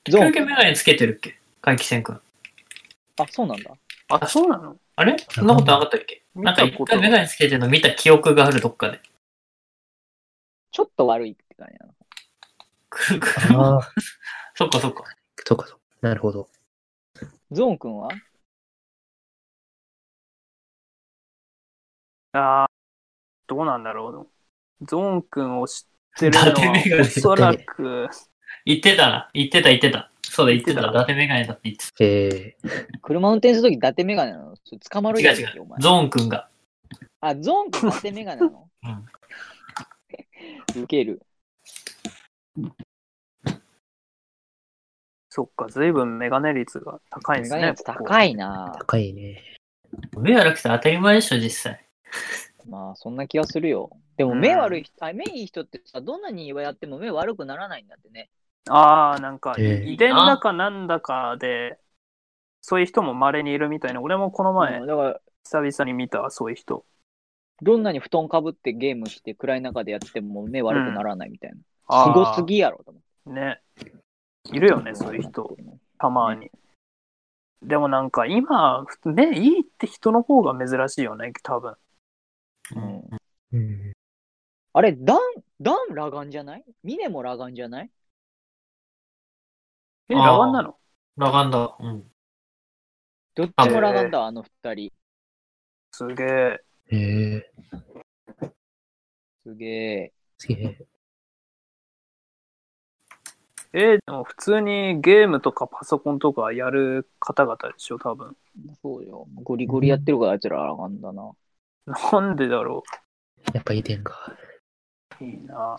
[0.08, 1.38] ゾー休ン憩メガネつけてるっけ？
[1.62, 2.20] 怪奇戦くん。
[3.18, 3.72] あ、そうなんだ。
[4.08, 4.76] あ、そうなの？
[4.96, 5.16] あれ？
[5.30, 6.24] そんなことなかったっけ？
[6.34, 9.00] 見なんか一回メガネつけてるの見た記憶があるどっかで。
[10.72, 11.94] ちょっと悪いって感じなの。
[12.90, 13.56] くるくる。
[14.58, 15.04] ああ、そっかそっか。
[15.44, 15.82] そうかそうか。
[16.00, 16.48] なるほど。
[17.50, 18.08] ゾーンくんは？
[22.32, 22.66] あー
[23.48, 24.28] どうなんだろ
[24.80, 24.84] う。
[24.84, 28.08] ゾーンくんを知ってるのは、おそらく、
[28.64, 29.30] 言ってたな。
[29.32, 30.10] 言ってた言ってた。
[30.22, 30.80] そうだ言ってた。
[30.80, 34.56] 伊達メガネだって言ってえー、車運転するとき伊達メガネなの？
[34.64, 35.32] それ捕まるた。
[35.32, 35.82] 違うやつよ、お前違う。。
[35.82, 36.48] ゾーンくんが。
[37.20, 38.68] あ、ゾーンくん伊達メガネなの？
[40.76, 40.82] うん。
[40.82, 41.22] ウケる。
[45.36, 47.56] そっか、ずいぶんメガネ率が高いんですね。
[47.56, 49.42] メガネ率高いな高いね。
[50.16, 51.86] 目悪くて当たり前でしょ、実際。
[52.66, 53.90] まあ、そんな気がするよ。
[54.16, 58.30] でも、うん目悪い人、あ目いい人ってさ、どんなにやっても目悪くならないんだってね。
[58.70, 61.78] ああ、なんか、ええ遺伝だかなんだかで、
[62.62, 64.00] そういう人も稀にいるみたいな。
[64.00, 66.86] 俺もこの前うん、だから、久々に見た、そういう人。
[67.60, 71.58] どんなに布団かぶってゲームして暗い中でやっても目悪くならないみたいな。
[71.88, 73.02] あーすごすぎやろと思っ
[73.34, 73.38] て。
[73.38, 73.60] ね。
[74.52, 75.56] いるよね、そういう人。
[75.98, 76.50] たまに。
[77.62, 81.74] でもなんか今、目いいって人の方が珍しいよね、多分。
[82.74, 83.08] うん
[83.52, 83.92] うん。
[84.72, 85.18] あれ、ダン、
[85.60, 86.64] ダン裸眼じゃない？
[86.82, 87.90] ミネも裸眼じゃない？
[90.08, 90.78] え、あー裸眼なの？
[91.18, 91.76] 裸眼だ。
[91.80, 92.12] うん。
[93.34, 94.92] どっちも裸眼だ、あの二人。
[95.92, 96.60] すげえ。
[96.90, 96.96] え
[97.36, 97.52] え
[99.44, 100.12] すげえ。
[100.38, 100.86] すげえ。
[103.78, 108.34] えーでも普通にゲームとかパソコンとかやる方々でしょ、多分。
[108.82, 109.28] そうよ。
[109.42, 111.32] ゴリゴリやってるからあいつら裸眼だな。
[111.86, 112.82] なんでだろ
[113.52, 114.14] やっぱ遺伝が。
[115.20, 115.24] う。
[115.24, 115.76] いいな。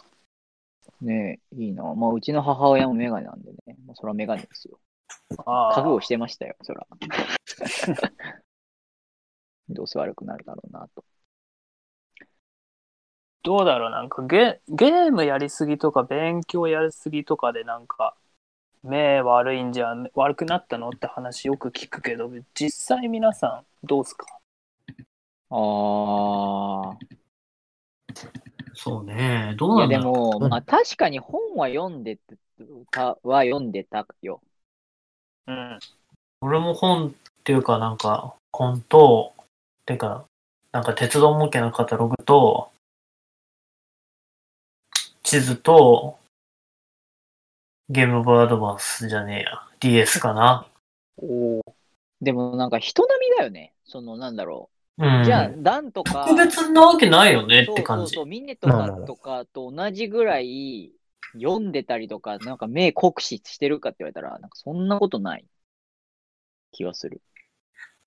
[1.02, 1.92] ねえ、いいな。
[1.96, 3.76] まあ、うちの母親もメガネなんでね。
[3.88, 4.80] まあ、それはメガネですよ。
[5.46, 6.86] あー覚悟してましたよ、そら。
[9.70, 11.04] どうせ悪くなるだろうなと。
[13.48, 18.14] どうだろうなんかゲゲームやりすぎとか勉強やりすぎとかでなんか
[18.84, 24.26] 目悪いんじゃん悪くなったのって話よく聞くけど実際皆さんどうですか？
[25.50, 25.56] あ
[26.92, 26.98] あ。
[28.74, 29.56] そうね。
[29.58, 30.14] どういや、なんだろう。
[30.14, 32.18] でも、うんまあ確かに本は読んで
[32.92, 34.42] たは読んでたよ。
[35.48, 35.80] うん
[36.42, 37.12] 俺も本っ
[37.46, 39.34] ていうか、なんか、本と、
[39.86, 40.26] てか、
[40.74, 42.72] なんか鉄道模型のカタログと、
[45.28, 46.18] 地図と、
[47.90, 49.62] ゲームボーイアドバンスじゃねえや。
[49.82, 50.66] DS かな。
[51.18, 51.62] お
[52.22, 53.74] でもなんか人並みだよね。
[53.84, 55.06] そのなんだろう。
[55.06, 55.26] うん。
[55.26, 56.24] じゃあ、ダンとか。
[56.30, 58.14] 特別なわけないよねっそうて感じ。
[58.16, 60.94] そうそう、ミネとかとかと同じぐらい
[61.34, 65.46] 読んでたりとか、なんか目酷使してるかって言われたら、なんかそんなことない
[66.72, 67.22] 気がする。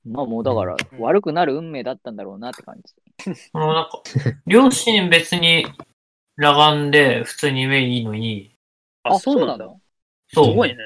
[0.07, 2.95] まあもうだからうん悪くなる運命だったんだろうなって感じ。
[3.53, 4.03] あのなんか、
[4.47, 5.67] 両親別に
[6.41, 8.55] 裸眼で普通に目いいのに、
[9.03, 9.81] あそうなんだの
[10.33, 10.45] そう。
[10.47, 10.77] すごいね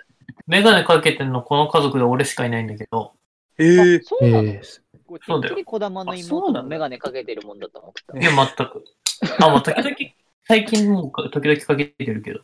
[0.47, 3.13] メガネかけてんのこの家族で俺しかいないんだけど、
[3.59, 8.19] えあそうなの、えーこれそうだよてっきり児玉のあそう妹のメガネかけてるもんだと思ってた。
[8.19, 8.85] いや、全く。
[9.39, 9.97] あ、まあ、時々、
[10.45, 12.41] 最近もうか時々かけてるけど。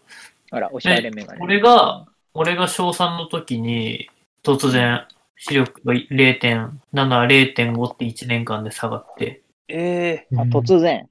[0.50, 1.40] あら、おしゃれメガネ。
[1.42, 4.08] 俺が、俺が小3の時に、
[4.44, 5.06] 突然、
[5.36, 9.42] 視力が0.7、0.5って1年間で下がって。
[9.68, 11.08] えあ突然。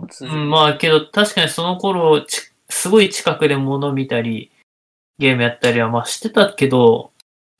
[0.00, 4.50] ー、突う然、ん、まあ、けど、確かにその頃、ちすごい近くで物見たり、
[5.18, 7.12] ゲームやったりは、まあ、してたけど、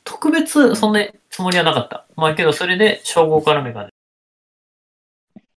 [0.04, 2.06] 特別、そんなつもりはなかった。
[2.16, 3.90] まあ、けど、それで、小5からメガネ。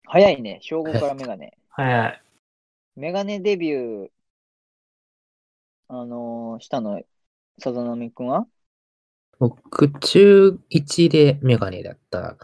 [0.06, 1.58] 早いね、小5からメガネ。
[1.68, 2.20] 早い。
[2.96, 4.10] メガネデビュー、
[5.88, 7.02] あのーしたの、
[7.58, 8.46] さざなみくんは？
[9.38, 12.38] 僕、中1でメガネだったで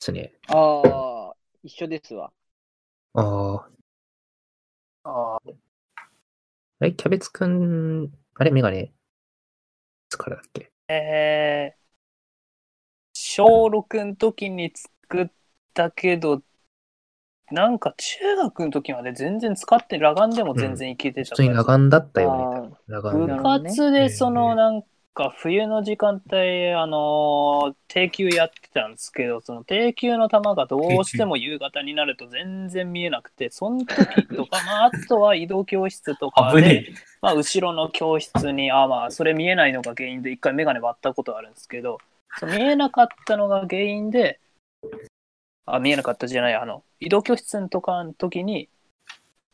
[0.00, 0.32] すね。
[0.48, 2.32] ああ、一緒ですわ。
[3.14, 3.68] ああ、
[5.06, 5.56] あ
[6.80, 8.92] あれ、キャベツくん、あれ、メガネ、い
[10.08, 10.72] つからだっけ？
[10.88, 11.86] ーえー、
[13.12, 15.28] 小6の時に作っ
[15.74, 16.42] たけど、
[17.50, 22.48] なんか中学の時まで全然使って、裸眼でも全然いけてた普通に裸眼だったよね。
[23.10, 24.82] 部活でそのなん
[25.16, 36.92] か冬の時間帯、あのー定休やってたんですけど、その定休の球がどうしても夕方になると全然見えなくて、その時とか、まあ、あとは移動教室とかで。
[37.22, 41.98] まあ、後ろの教室に、あまあ、それ見えないのが原因で、一回メガネ割ったことあるんですけど、
[42.38, 44.38] そう見えなかったのが原因で、
[45.64, 48.68] あ、見えなかったじゃない、あの、移動教室とかの時に、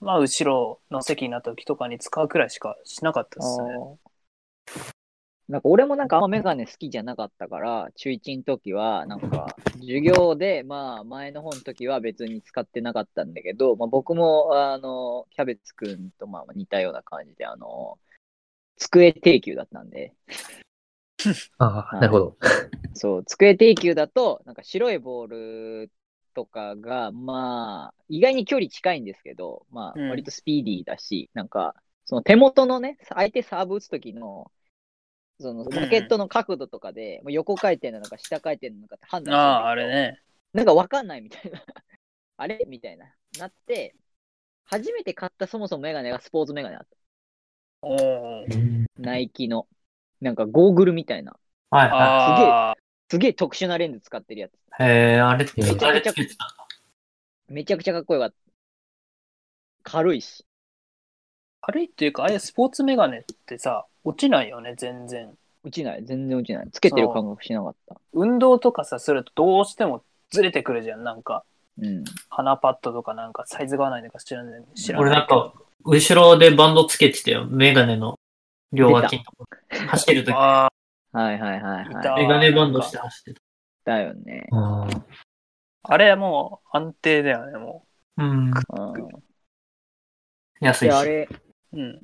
[0.01, 5.02] まあ、後ろの席になった時とかに使うくらいしかしなかったですね。
[5.49, 17.99] なんか俺もなんかあんまメガネ好きじゃなかったから、中1の時は、なんか授業で、まあ前の方の時は別に使ってなかったんだけど、まあ僕もあの、キャベツくんとまあ似たような感じで、あの、
[18.77, 20.15] 机定休だったんで、
[21.59, 22.37] ああ、はいなるほど。
[22.95, 25.27] そう、机定休だと、なんか白いボー
[25.85, 25.91] ル
[26.35, 31.75] とかが、まあ、意外に距離近いんですけど、まあ、うん割とスピーディーだし、なんか、
[32.05, 34.51] その手元のね、相手サーブ打つ時の、
[35.43, 39.87] そのラケットの角度とかで、まあ横回転なのか下回転なのかって判断ああ、あれ。
[39.89, 40.23] ね。
[40.53, 41.63] なんかわかんないみたいな。
[42.39, 43.15] あれみたいな。
[43.39, 43.95] なって、
[44.65, 46.97] 初めて買ったそもそもメガネがスポーツメガネだった。
[47.83, 48.47] お
[48.97, 49.67] ナイキの。
[50.21, 51.37] なんかゴーグルみたいな。
[51.71, 52.77] はいはあ
[53.11, 54.55] すげえ特殊なレンズ使ってるやつ。
[54.55, 54.57] い。
[54.83, 56.13] へえ、あれ、めちゃくちゃ。
[57.49, 58.37] めちゃくちゃかっこよかった。
[59.83, 60.47] 軽いし。
[61.63, 65.33] 軽いっていうか、ああいうスポーツメガネってさ、落ちないよね、全然。
[65.65, 66.05] 落ちない。
[66.05, 66.69] 全然落ちない。
[66.73, 67.97] つけてる感覚しなかった。
[68.13, 71.05] 運動とかさ、するとどうしてもずれてくるじゃん。
[71.05, 71.45] なんか、
[71.81, 72.05] うん。
[72.29, 74.65] 鼻パッドとかなんかサイズが合わないのか知らない。
[74.75, 75.55] 知らない俺なんか、
[75.85, 77.47] 後ろでバンドつけてたよ。
[77.47, 78.19] メガネの
[78.73, 79.47] 両脇のとこ。
[79.89, 80.69] 走るとき、 あ
[81.13, 82.23] はいはいはいはい。
[82.23, 83.41] メガネバンドして走って
[83.85, 83.93] た。
[83.93, 84.47] だよね。
[84.53, 87.87] ああ、あれはもう安定だよね、も
[88.17, 88.51] うん。
[88.51, 88.53] うん。
[90.61, 90.89] 安いし。
[90.89, 91.29] で、あれ、
[91.73, 91.81] う。
[91.81, 92.03] うん。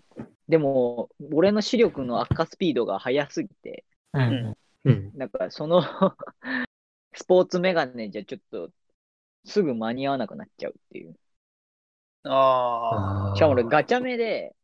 [0.49, 4.57] でも、俺の視力の悪化スピードが速すぎて、うん。
[4.85, 5.13] うん。
[5.15, 5.83] なんかその
[7.15, 8.71] スポーツメガネじゃちょっと、
[9.45, 11.15] すぐ間に合わなくなっちゃうっていう。
[12.25, 13.29] ああ。
[13.31, 13.37] ああ。
[13.37, 14.55] しかも俺ガチャ目で、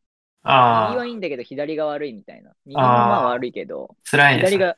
[0.44, 2.52] 右ああ、はいいんだけど左が悪いみたいな。
[2.66, 4.40] 右もまあ悪いけど、辛いね。
[4.42, 4.76] 左が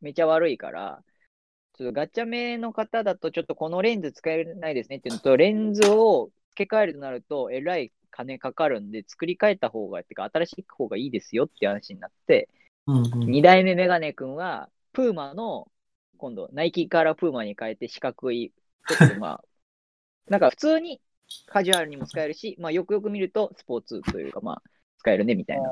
[0.00, 1.02] めちゃ悪いから、
[1.74, 12.48] ちょっとガチャ目の方だと、ちょっとこのレンズ使えないですねっていうのと、レンズを付け替えるとなると、えらい金かかるんで、作り変えた方が、ってか、新しい方がいいですよって話になって、
[12.86, 13.04] うんうん。
[13.30, 15.70] 2代目メガネくんは、プーマの、
[16.18, 18.52] 今度、ナイキからプーマに変えて四角い、
[18.88, 19.44] ちょっとまあ、
[20.28, 21.00] なんか普通に
[21.46, 24.62] カジュアルにも使えるし、まあよくよく見るとスポーツというか、まあ、
[24.98, 25.68] 使えるねみたいな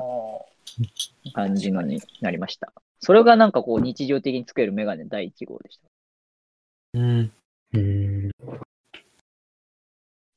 [1.33, 2.73] 感じのになりました。
[2.99, 5.87] それがなんかこう日常的につけるメガネ第1号でした。
[6.93, 7.31] うん。
[7.73, 8.31] うん。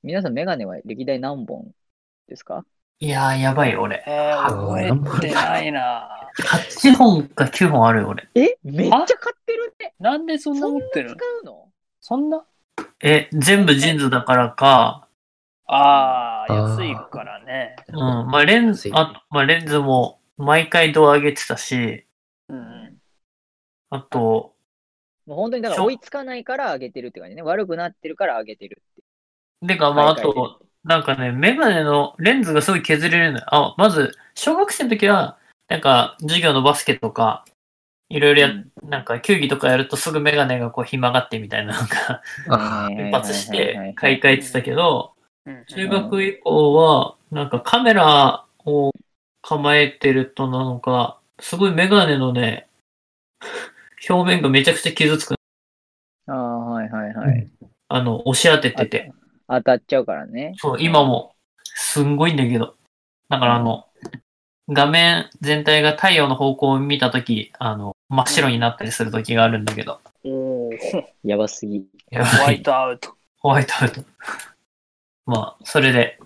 [0.02, 1.74] 皆さんメガネは歴代何本
[2.28, 2.64] ですか？
[2.98, 4.02] いやー、やばいよ、俺。
[4.06, 6.08] えー、覚えてないな。
[6.38, 8.28] 8本か9本あるよ、俺。
[8.34, 8.56] え？
[8.64, 11.16] めっちゃ買ってるねなんでそんな持ってるの？
[11.42, 11.68] うの
[12.00, 12.44] そんな？
[13.00, 15.08] え、全部ジーンズだからか、
[15.66, 17.76] ああ、安いからね。
[17.88, 17.98] うん。
[18.30, 22.06] まあ、レンズ、あまあ、レンズも毎回度上げてたし、
[22.48, 22.96] うん。
[23.90, 24.54] あと、
[25.26, 27.42] もう本当にだから追いつかないから上げてるって感じね。
[27.42, 29.02] 悪くなってるから上げてるって。
[29.66, 33.45] でか、まあ、あと、なんかね、メガネのレンズがすごい削れるのよ。
[33.49, 35.37] あ、まず、小学生の時は、
[35.68, 37.45] なんか、授業のバスケとか、
[38.09, 45.12] いろいろや、うんなんか、球技とかやるとすぐメガネがこう、ひまがってみたいな、なんか、あ一発して買い替えてたけど、
[45.45, 48.93] うん中学以降は、なんかカメラを
[49.43, 52.68] 構えてるとなのか、すごいメガネのね、
[54.09, 55.34] 表面がめちゃくちゃ傷つく。
[56.26, 57.18] ああ、はいはいあ。
[57.18, 57.49] はい。
[57.89, 59.12] あの、押し当ててて。
[59.49, 60.55] 当たっちゃうからね。
[60.57, 61.34] そう、今も、
[61.64, 62.76] すんごいんだけど。
[63.28, 63.86] だからあの、
[64.68, 70.01] 画面全体が太陽の方向を見たとき、あの、真っ白になったりするときがあるんだけど。
[70.24, 71.86] おー やばすぎ。
[72.11, 72.62] やホワイ。
[72.62, 73.14] トアウト。
[73.38, 74.03] ホワイトアウト。
[75.26, 76.18] まあ、それで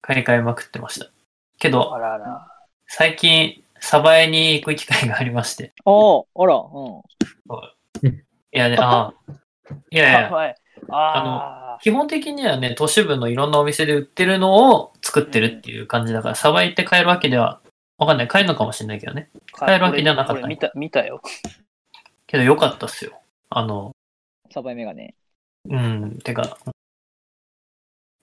[0.00, 1.10] 買い替えまくってました。
[1.58, 2.48] けど、あらら。
[2.86, 5.72] 最近、サバエに行く機会がありまして。
[5.84, 8.10] ああ、あら、うん。
[8.10, 9.32] いやね、ああ。
[9.90, 10.54] いやいや、はい。
[10.90, 11.78] ああ。
[11.82, 17.60] 基本的にはね、都市部のいろんなお店で売ってるのを作ってるっていう感じだから、サバエって買えるわけでは、
[17.98, 18.28] わかんない。
[18.28, 19.30] 買えるのかもしれないけどね。
[19.52, 21.20] 買えるわけじゃなかった俺見た、見たよ。
[22.26, 23.20] けどよかったっすよ。
[23.50, 23.92] あの、
[24.50, 25.14] サバイメガネ。
[25.68, 26.58] うん、てか、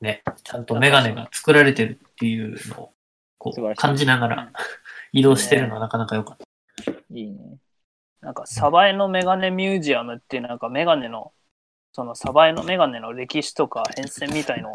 [0.01, 2.93] ね、ちゃんとメガネが作られてるっていうのを、
[3.38, 4.51] こう、感じながら
[5.14, 6.45] 移動してるのはなかなか良かった。
[7.14, 7.57] いいね。
[8.22, 11.34] なんか、サバエのメガネミュージアムっていうなんかメガネの、
[11.94, 14.74] そのサバエのメガネの歴史とか変遷みたいのを、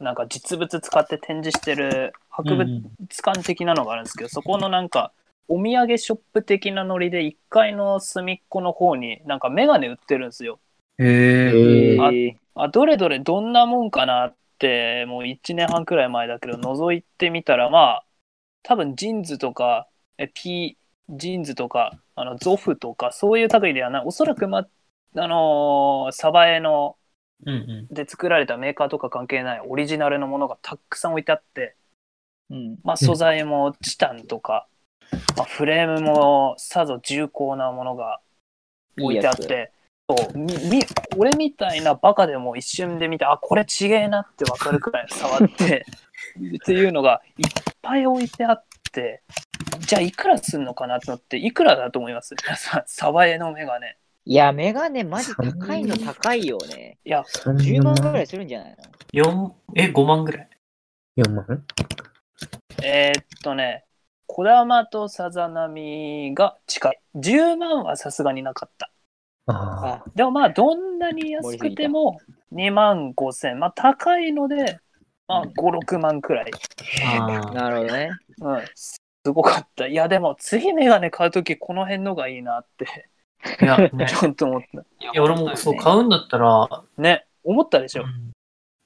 [0.00, 5.12] なんか実物使って展示してる博物うん館的なのがあるんですけど、そこのなんか、
[5.48, 10.58] お土産ショップ的なノリで1階の隅っこの方になんかメガネ売ってるんですよ。
[10.98, 11.04] へ
[11.96, 18.04] えあどれどれどんなもんかなって、もう1年半くらい前だけど、覗いてみたら、まあ、
[18.62, 19.86] 多分ジンズとか、
[20.18, 20.76] え、P、
[21.10, 24.02] ジンズとか、あの、ゾフとか、そういう類ではない。
[24.06, 24.66] おそらく、ま、
[25.16, 26.96] あのー鯖江の、
[27.44, 27.94] うんうん。
[27.94, 31.76] で作られたメーカーとか関係ないオリジナルのものがたくさん置いてあって、
[32.50, 32.78] うん。
[32.82, 34.66] まあ、素材もチタンとか、
[35.36, 38.20] まあ、フレームもさぞ重厚なものが
[38.98, 39.72] 置いてあって、
[40.08, 40.82] そうみみ
[41.16, 45.84] 俺みたいなバカでも一瞬で見て、あ、これちげえなってわかるくらい触って、
[46.38, 47.50] っていうのがいっ
[47.82, 49.22] ぱい置いてあって、
[49.80, 52.34] じゃあいくらすんのかなと思って、いくらだと思います？
[52.34, 53.96] 皆さん、サバエのメガネ。
[54.28, 56.98] いや、メガネマジ高いの高いよね。
[57.04, 58.76] いや、10万ぐらいするんじゃないの？
[59.12, 60.48] 四え、5万ぐらい。
[61.16, 61.64] 4万？
[62.82, 63.84] えーっとね、
[64.26, 67.00] 小玉とさざ波が近い。
[67.14, 68.90] 10万はさすがになかった。
[69.46, 72.18] ああ、でもまあ、どんなに安くても
[72.52, 73.60] 2万5千。
[73.60, 74.80] まあ、高いので、
[75.28, 75.52] まあ、5、
[75.86, 76.50] 6万くらい。
[77.54, 78.10] なるほどね。
[78.40, 78.64] うん。
[78.74, 79.86] すごかった。
[79.86, 83.08] いや、でも次メガネ買うときこの辺のがいいなって、
[83.62, 84.80] いや、 ね、ちょっと思った。
[84.80, 84.84] い
[85.14, 88.04] や俺もそう買うんだったら、ね、思ったでしょ。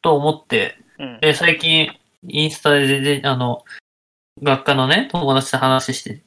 [0.02, 1.20] と思って、うん。
[1.20, 1.90] で、最近、
[2.28, 3.64] インスタで全然、あの、
[4.42, 6.22] 学科のね、友達と話して、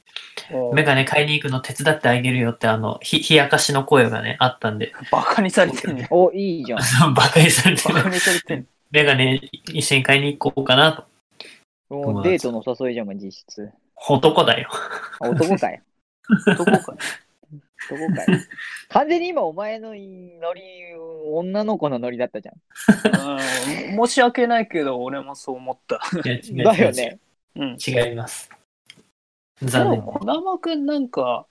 [0.74, 6.08] メガネ買いに行くの手伝ってあげるよって、あの、ひ、冷やかしの声がね、あったんで、バカにされてんね。
[6.10, 6.80] お、いいじゃん。
[7.14, 7.96] バカにされてる。
[7.96, 8.66] バカにされてんね。
[8.92, 9.42] メガネ
[9.74, 11.06] 一緒に買いに行こうかなと。
[11.96, 13.72] もうデートのお誘いじゃん、実質。
[14.08, 14.70] 男だよ。
[15.20, 15.82] あ男かよ。
[17.90, 18.16] どこかね。
[18.16, 18.40] 男かよ。
[18.90, 20.62] 完全に今お前のノリ、
[21.32, 22.56] 女の子のノリだったじゃん。
[23.96, 24.08] うん。
[24.08, 26.02] 申し訳ないけど、俺もそう思った。
[26.26, 27.20] いや違うだよね。
[27.56, 27.78] うん。
[27.80, 28.50] 違います。
[29.62, 30.02] で残念。
[30.02, 31.48] も、児玉くんなんか、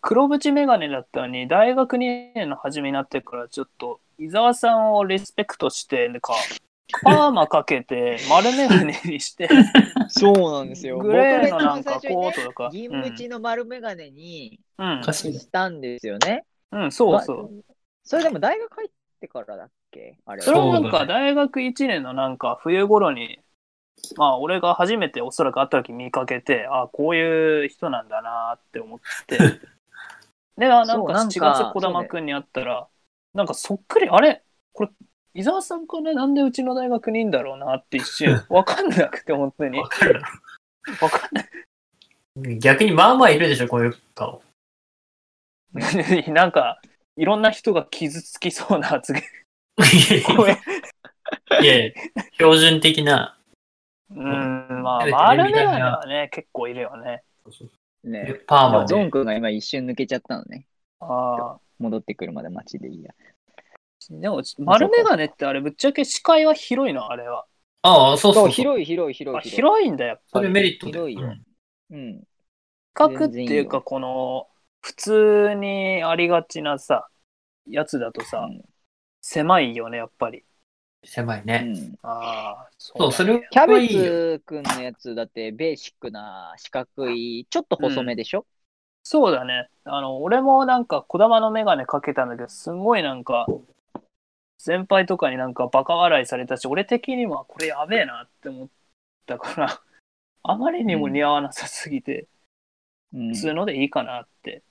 [0.00, 6.34] 黒縁メガネだったのに、大学2年の初めになってから、ちょっと、伊沢さんをリスペクトして、なんか、
[7.02, 9.48] パーマかけて、丸メガネにして、
[10.08, 10.98] そうなんですよ。
[10.98, 12.70] グレーの僕なんかコートとか。
[12.72, 15.02] 銀縁の丸メガネにうんお。
[15.02, 16.44] かしいなしたんですよね。
[16.72, 17.50] うん、うん、そうそう。
[18.04, 20.18] それでも大学入ってからだっけ？
[20.24, 20.66] あれそれは。
[20.66, 23.38] はなんか、大学1年のなんか、冬頃に、
[24.16, 29.38] まあ俺が初めておそらく会った時見かけて、あこういう人なんだなって思って。
[30.56, 32.88] で、あなんかそうなんか7月児玉くんに会ったら、
[33.34, 34.42] なんかそっくり、あれ？
[34.72, 34.90] これ、
[35.34, 39.78] 伊沢さんかななんでうちの大学にいんだろうなって一瞬、 わかんなくて、本当に。
[39.78, 40.22] わかる
[41.00, 42.58] わかんない。
[42.58, 44.42] 逆にまあまあいるでしょ、こういう顔。
[46.28, 46.80] なんか、
[47.16, 49.22] いろんな人が傷つきそうな発言。
[51.62, 53.38] いやいや、標準的な。
[54.10, 57.22] うん、まあ、テレビ丸眼みたいな鏡はね、結構いるよね。
[58.04, 58.34] ね。
[58.46, 58.86] パーマで。
[58.86, 60.66] ゾン君が今一瞬抜けちゃったのね。
[61.00, 61.60] ああ。
[61.78, 63.14] 戻ってくるまで街でいいや。
[64.10, 67.46] でも、丸眼鏡ってあれ、ぶっちゃけ視界は広いの、あれは。
[67.82, 68.66] ああ、そうそ、そううそう。
[68.66, 69.66] 広い広い広あい広い。
[69.66, 70.54] 広いんだ、やっぱそれり。
[70.54, 71.36] メリットだ広いよ
[71.90, 72.24] うんうん。
[72.94, 74.48] 角っていうか、この、
[74.82, 77.08] 普通にありがちなさ、
[77.66, 78.62] やつだとさ、うん
[79.22, 80.44] 狭いよね、やっぱり。
[81.04, 81.64] 狭いうね。
[81.64, 83.80] んああ、そそう、それキャベ。
[83.88, 88.46] ツくんのやつだってベーシックな四角い、ちょっと細めでしょ、
[89.02, 89.68] そうだね。
[89.84, 93.46] あの、俺もなんか、小玉のメガネかけたんだけど、すごいなんか、
[94.62, 98.68] 先輩とかになんかバカ笑いされたし、俺的にはこれやべえなって思っ
[99.24, 99.82] たから、
[100.44, 102.28] あまりにも似合わなさすぎて、
[103.14, 104.62] うん普通のでいいかなって。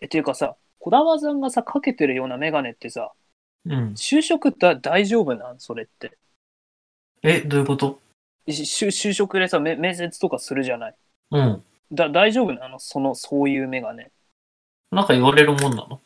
[0.00, 3.12] え、っていうかさ、小玉さんがさ、かけてるようなメガネってさ、
[3.66, 3.92] うん。
[3.92, 5.60] 就職だ大丈夫なん？
[5.60, 6.16] それって。
[7.22, 8.00] え、どういうこと？
[8.48, 10.96] し就就職でさ、め面接とかするじゃない？
[11.32, 11.64] うん。
[11.92, 12.78] だ大丈夫なの？
[12.78, 14.10] その、そういうメガネ。
[14.90, 16.00] なんか言われるもんなの？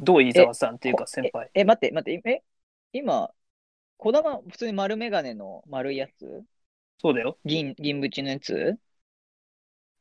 [0.00, 1.50] どう飯沢さんっていうか先輩。
[1.54, 2.42] え、え待って待って、え、
[2.92, 3.30] 今、
[3.96, 6.42] 小玉、普通に丸メガネの丸いやつ？
[7.00, 7.38] そうだよ。
[7.44, 8.76] 銀、銀縁のやつ？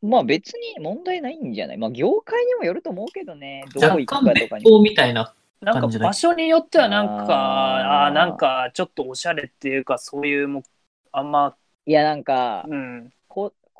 [0.01, 1.77] まあ別に問題ないんじゃない？
[1.77, 3.63] まあ業界にもよると思うけどね。
[3.73, 4.63] ど若う行くかとかに。
[4.63, 5.33] 行みたいな。
[5.61, 10.63] なんか場所によってはなんか、ああなんかちょっとおしゃれっていうか、そういうも、
[11.13, 13.13] あんま、いやなんか、うん。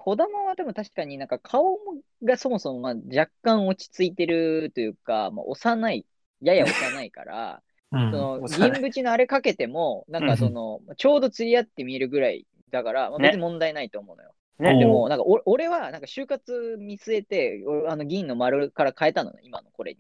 [0.04, 1.78] こ小玉はでも確かになんか顔
[2.24, 6.06] がそもそもまあ若干落ち着いてるというか、まあ、幼い、
[6.41, 7.62] やや幼いから、
[7.93, 8.12] うん。
[8.12, 14.34] その銀縁のあれかけても、なんかその、ちょうど釣り合って見えるぐらいだから、まあ、ね別に問題ないと思うのよ。
[14.60, 19.99] ねでも、なんかお俺はなんか就活見据えて、俺あの銀の丸から変えたのね、今のこれに。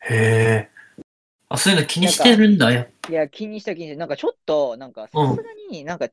[0.00, 0.68] へえ。
[1.48, 2.86] あ、そういうの気にしてるんだよ。
[3.10, 3.98] いや、気にした気にした。
[3.98, 6.08] なんかちょっと、なんかさうんすがになんか、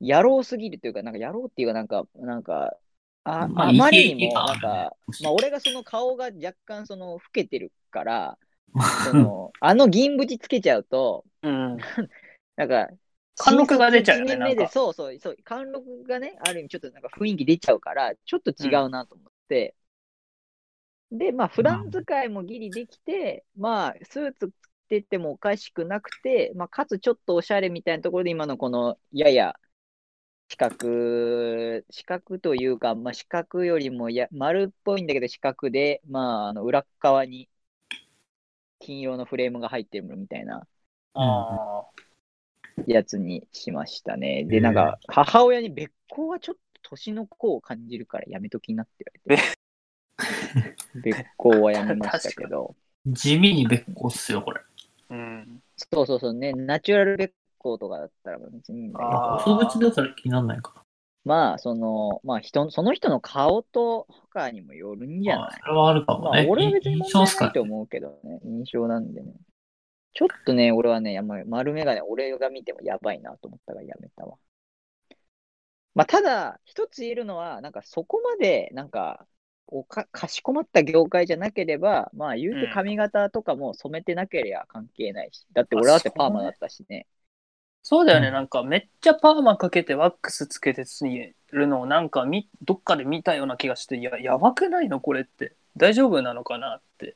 [0.00, 2.76] 野郎すぎるというか、なんか野郎っていうか、なんか、なんか、
[3.24, 8.38] あ,、まああまりにも、なんか、まあ、俺がその顔が若干その老けてるから、
[9.04, 11.76] そのあの銀縁つけちゃうと、うん。
[12.56, 12.88] なんか、
[13.36, 19.74] 貫禄が出ちゃうよねそうそう、そう、貫禄がね、ある意味ちょっとなんか雰囲気出ちゃうから、ちょっと違うなと思って、
[21.10, 24.52] で、まあ、普段使いもギリできて、まあ、スーツ着
[24.88, 29.54] ててもおかしくなくて、まあ、かつちょっとおしゃれみたいなところで、今のこの、やや、
[30.54, 37.48] 四角、四角というか、まあ、四角よりもや丸っぽいんだけど四角で、まあ、あの裏っ側に
[38.78, 40.64] 金色のフレームが入ってるみたいな
[41.14, 41.82] あ
[42.86, 44.44] やつにしましたね。
[44.44, 49.54] で、なんか、母親に別行はちょっと年の子を感じるからやめときなって言われて。
[51.02, 52.76] 別行はやめましたけど。
[53.06, 54.60] 地味に別個っすよ、これ。
[54.60, 55.14] あ。
[55.14, 55.62] うん。
[55.76, 57.32] そうそうそうね、ナチュラル別
[57.64, 60.84] 行とかだったら別にいいんだけどだから気にならないか
[61.24, 65.46] まあ、その、まあ人、その人の顔とかにもよるんじゃな。
[65.46, 66.42] ないあそれはあるかもね。
[66.42, 69.32] まあ、俺は別に問印象いと思うけどね、印象なんでね。
[70.12, 74.36] ちょっとね、俺はね、丸眼鏡、俺が見てもやばいなと思ったからやめたわ。
[75.94, 79.26] まあ、ただ、一つ言えるのは、なんかそこまで、なんか、
[79.66, 87.06] おかかしこまった業界じゃなければ、まあ、言うて髪型とかも染めてなければ関係ないし、だって俺だってパーマだったしね。
[87.86, 90.84] そうだよね、うんなんかめっちゃパーマかけてワックスつけて
[91.52, 95.54] るのをなんかみどっかで見たような気がして、いや、やばくないのこれって。
[95.76, 97.14] 大丈夫なのかなって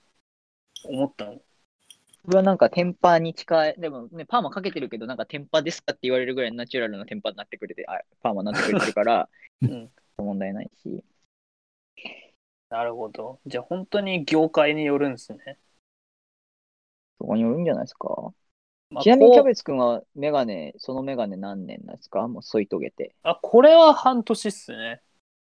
[0.85, 1.41] 思ったの。
[2.27, 9.29] 俺はなんかテンパに近い、でもね、パーマかけてるけど、なんかテンパですかって言われるぐらいナチュラルなテンパになってくれて、あパーマになってくれてるから、
[9.63, 9.91] うん。
[10.19, 11.03] 問題ないし。
[12.69, 13.41] なるほど。
[13.47, 15.59] じゃあ本当に業界によるんですね。
[17.19, 18.35] そこによるんじゃないですか。
[18.91, 22.27] まあちなみにキャベツくんはメガネ、そのメガネ何年なんですか？
[22.29, 23.15] もう添い遂げて。
[23.23, 25.03] あ、これは半年っすね。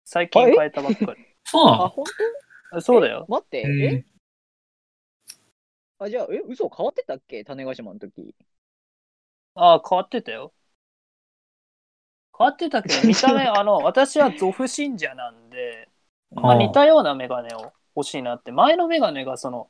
[0.05, 1.25] 最近変えたばっかり。
[1.45, 1.89] あ、そうなの？
[1.89, 2.05] 本
[2.71, 3.25] あそうだ当よ。
[3.27, 4.05] 待って、へええ？
[5.99, 7.43] あ、じゃあ、え、嘘変わってたっけ？
[7.43, 8.35] 種子島の時。
[9.55, 10.53] あ変わってたよ。
[12.37, 15.89] 変わってたけど、 見た目、あの、私はゾフ信者なんで、
[16.31, 18.51] まあ、あー似たようなメガネを欲しいなって。
[18.51, 19.69] 前のメガネがその、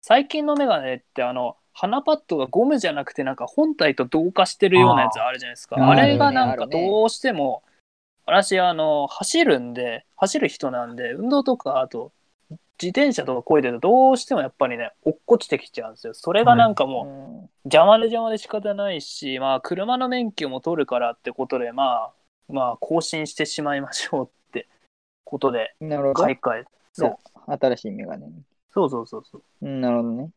[0.00, 5.76] 最近のメガネってあの、鼻パッドがゴムじゃなくてなんか本体と同化してるようなやつあるじゃないですか。
[5.78, 7.62] あれがなんかどうしても、
[8.26, 12.12] 私あの走るんで走る人なんで運動とかあと
[12.50, 16.14] 自転車とかこいでるとどうしてもやっぱりね落っこちてきちゃうんですよ。
[16.14, 17.06] それがなんかもう、
[17.42, 22.12] うん邪魔で邪魔で仕方ないし、まあ、車の免許も取るからってことで、ま
[22.48, 24.68] あ、まあ、更新してしまいましょうって
[25.24, 25.74] ことで。
[26.14, 26.64] 買い替え。
[26.94, 27.16] そう。
[27.46, 28.32] 新しいメガネに。
[28.72, 29.42] そうそうそうそう。
[29.60, 30.30] うん、なるほどね。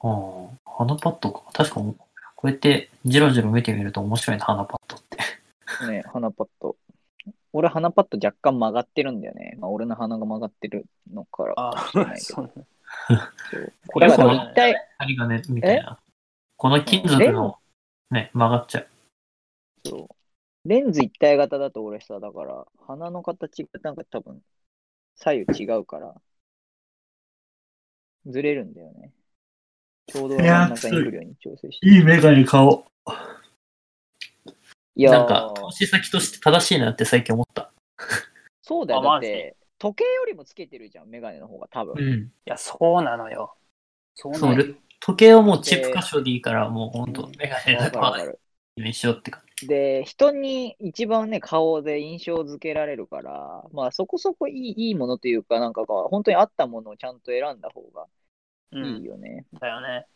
[0.00, 1.42] ああ、鼻パッドか。
[1.52, 1.94] 確かに、
[2.36, 5.18] こうやってじろじろ見てみると面白いな、鼻パッドって。
[5.86, 6.76] ね、鼻パッド。
[7.52, 9.56] 俺、鼻パッド若干曲がってるんだよね。
[9.58, 12.20] まあ、俺の鼻が曲がってるのからかもあしれない
[13.92, 15.98] これだからこの一体、針金みたいな。
[16.56, 17.58] この金属の、
[18.10, 18.88] ね、曲がっちゃう。
[19.86, 20.08] そう
[20.68, 24.42] レンズ一体型だと俺さ、だから、鼻の形がなんか多分、
[25.16, 26.14] 左右違うから、
[28.26, 29.10] ずれるんだよね。
[30.12, 31.88] ちょうど真ん中に来るように調整して。
[31.88, 33.12] いいメガネ買おう。
[34.96, 37.72] いやーなんか、投資先として正しいなって最近思った。
[38.62, 39.02] そうだよ。
[39.02, 41.94] だって、時計よりもつけてるじゃん、メガネの方が多分。
[41.96, 42.20] うん。
[42.24, 43.54] いや、そうなのよ。
[44.14, 44.54] そうなのよ。
[44.54, 48.40] 俺時計はもうチップ箇所でいいから、もう本当メガネわかるわかのる。
[48.76, 49.66] にしようって感じ。
[49.66, 58.08] で、人に一番ね、顔で印象付けられるから、まあそこそこいいいいものというか、なんか本当に合ったものをちゃんと選んだ方がうん。
[58.72, 59.46] いいよね。
[59.60, 60.06] だよね。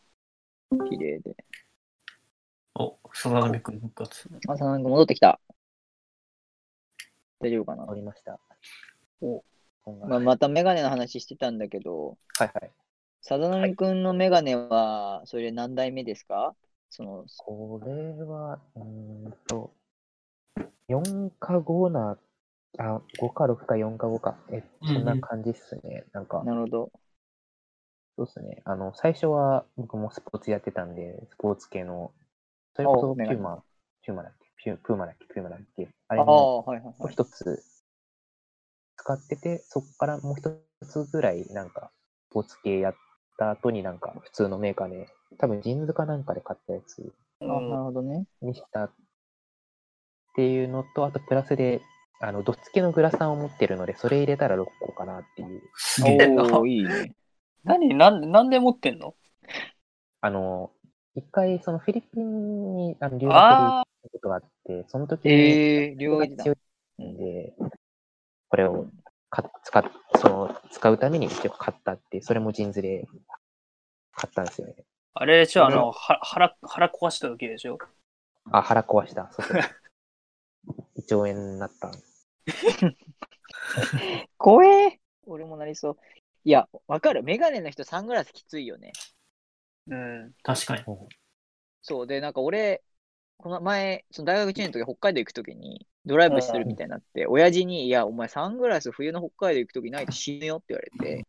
[0.91, 1.37] 綺麗で。
[2.75, 4.29] お、坂上くん復活。
[4.47, 5.41] まさなんか戻ってきた。
[7.41, 7.85] 大丈夫かな？
[7.85, 8.39] おりました。
[9.21, 9.45] お
[10.07, 12.71] まあ、またメガネの話してたんだけど、はいはい。
[13.21, 16.55] さざ波くんのメガネは、それ何代目ですか？
[16.91, 17.93] その、これ
[18.23, 19.73] は、うーんと、
[20.89, 22.19] 4か5な、
[22.79, 26.05] あ、5か6か4か5か、え、そんな感じっすね。
[26.13, 26.93] なんか、なるほど。
[28.17, 28.63] そうっすね。
[28.65, 32.13] あの、最初は僕もスポーツやってたんで、スポーツ系の、
[32.75, 33.63] それこそピューマ、
[34.03, 36.65] ピューマだっけピュープーマだっけピューマだっけあれも、
[37.11, 37.63] 一つ
[38.97, 40.51] 使ってて、そこからもう一
[40.87, 41.91] つぐらい、なんか、
[42.31, 42.95] スポーツ系やっ
[43.37, 45.09] た後になんか、普通のメーカーで、
[45.39, 48.27] 多分ジーンズかなんかで買ったやつあなるほどね。
[48.41, 48.93] にしたっ
[50.37, 51.83] ていうのと、あとプラスで、
[52.21, 55.63] あの、ドッツ系のグラサンを持ってるので、それ入れたら6個かなっていう。
[55.75, 56.15] すげえ。
[56.67, 57.15] いいね。
[57.65, 59.15] 何なんでなんで持ってんの？
[60.21, 60.71] あの、
[61.15, 66.55] 一回、そのフィリピンにあの留学で行あったことがあって、その時に、えー、両方が強
[66.99, 67.55] いんで、
[68.49, 68.87] これを
[69.31, 69.85] か使っ
[70.17, 73.07] その使うために一応買ったって、それもジーンズで
[74.13, 74.75] 買ったんですよね。
[75.15, 75.21] あ。
[75.21, 77.79] あれでしょ、あの、は腹、腹壊した時でしょ？
[78.51, 79.31] あ、腹壊した。
[79.33, 79.61] そうそう。
[80.97, 81.91] 胃腸炎になった。
[84.37, 85.97] 怖え俺もなりそう。
[86.45, 87.23] いや、わかる。
[87.23, 88.93] メガネの人サングラスきついよね。
[89.89, 90.33] うん。
[90.43, 90.85] 確かに。
[91.83, 92.07] そう。
[92.07, 92.83] で、なんか俺、
[93.39, 101.27] この前、その大学1年の時、北海道行く時にドライブするみたいになって、親父に、いや、お前サングラス冬の北海道行く時ないと死ぬよって言われて、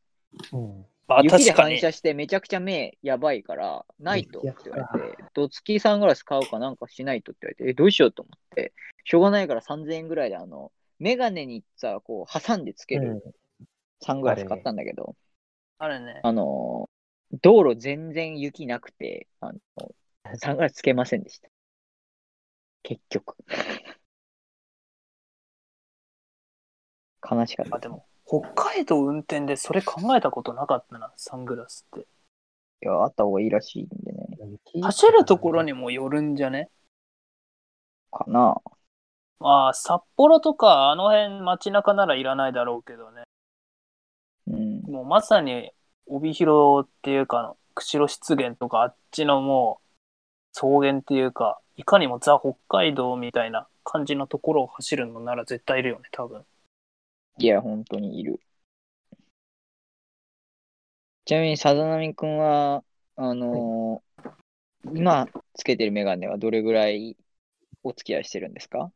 [0.52, 0.86] うん。
[1.08, 1.76] まあ、雪で確かに。
[1.76, 13.22] 反射してめちゃくちゃ目やばいから、ないとって雪言われて、ドツキサングラス買うかなんかしないとって言われて、え、どうしようと思って、しょうがないから3000円ぐらいで、あの、メガネにさ、こう挟んでつける
[14.02, 15.16] サングラス買ったんだけど、
[15.78, 16.20] あれね。
[16.24, 16.90] あの、
[17.42, 19.60] 道路全然雪なくて、あの、
[20.36, 21.50] サングラスつけませんでした。
[22.84, 23.36] 結局。
[27.30, 27.78] 悲しかった。
[27.78, 32.02] あ、でも、北海道運転でそれ考えたことなかったな、サングラスって。
[32.02, 34.28] いや、あった方がいいらしいんでね。
[34.74, 36.70] 雪走るところにもよるんじゃね？
[38.12, 38.62] かな。
[39.40, 43.24] まあ、札幌とかあの辺街中ならいらないだろうけどね。
[44.48, 44.82] うん。
[44.84, 45.72] もうまさに
[46.08, 49.86] 帯広っていうか、釧路湿原とかあっちのもう
[50.54, 56.46] 草原っていうか、いかにもザ・北海道みたいな感じのところを走るのなら絶対いるよね、多分。
[57.38, 58.40] いや、本当にいる。
[61.26, 62.84] ちなみに、さざなみくんは、
[63.16, 64.32] あのー
[64.94, 67.18] 今つけてるメガネはどれぐらい
[67.82, 68.92] お付き合いしてるんですか？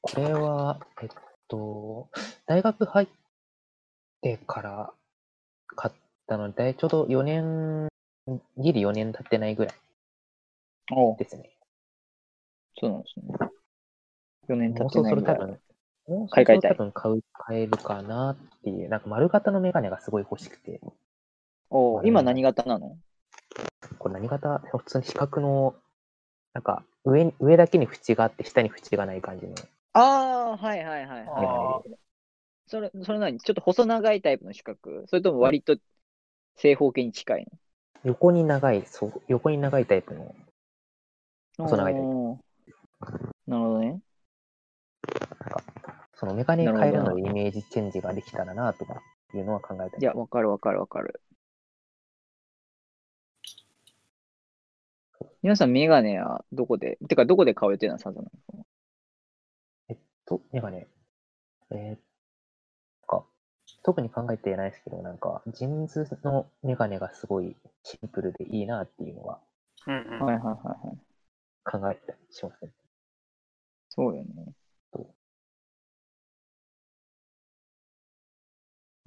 [0.00, 1.08] これは、えっ
[1.48, 2.08] と、
[2.46, 3.08] 大学入っ
[4.22, 4.92] てから
[5.66, 5.94] 買っ
[6.26, 7.88] たので、ちょうど4年、
[8.58, 9.74] ギリ4年経ってないぐらい
[10.92, 11.50] おですね。
[12.78, 13.38] そうなんですね。
[14.48, 15.36] 4年経もうそろってないぐらい。
[15.36, 20.80] そろ多分、もうそ買い替えたいろそろ多分買う、買えるかなっていう、なんか丸型のメガネがすごい欲しくて、
[21.70, 22.96] お今何型なの？
[23.98, 24.58] これ何型？
[24.72, 25.74] 普通に四角の、
[26.52, 29.54] なんか上に、上だけに縁があって、下に縁がない感じの。
[29.92, 31.90] ああ、はいはいはいあはい。
[32.70, 34.78] それ、それ何ちょっと細長いタイプの四角
[35.08, 35.76] それとも割と
[36.56, 37.46] 正方形に近い
[38.04, 40.34] 横に長い、そう、横に長いタイプの、
[41.58, 41.64] の。
[41.64, 42.06] 細長いタイプ
[43.50, 44.00] なるほどね。
[46.14, 49.02] そのメガネ変えるのでイメージチェンジができたらなとか
[49.34, 50.02] いうのは考えたり。
[50.02, 51.20] いや、わかるわかるわかる。
[55.42, 57.98] 皆さん、メガネはどこで、てか、どこで買う予定なの？
[57.98, 58.30] サザナ
[60.26, 60.86] と、メガネ、
[61.70, 62.02] えー、なんか、
[63.82, 69.40] 特に考えてないですけど、なんか、 JINSのメガネがすごいシンプルでいいなっていうのは
[69.86, 70.98] うんうんはいはいはいはい。
[71.64, 72.70] 考えたりしますね。
[73.88, 74.52] そうよね。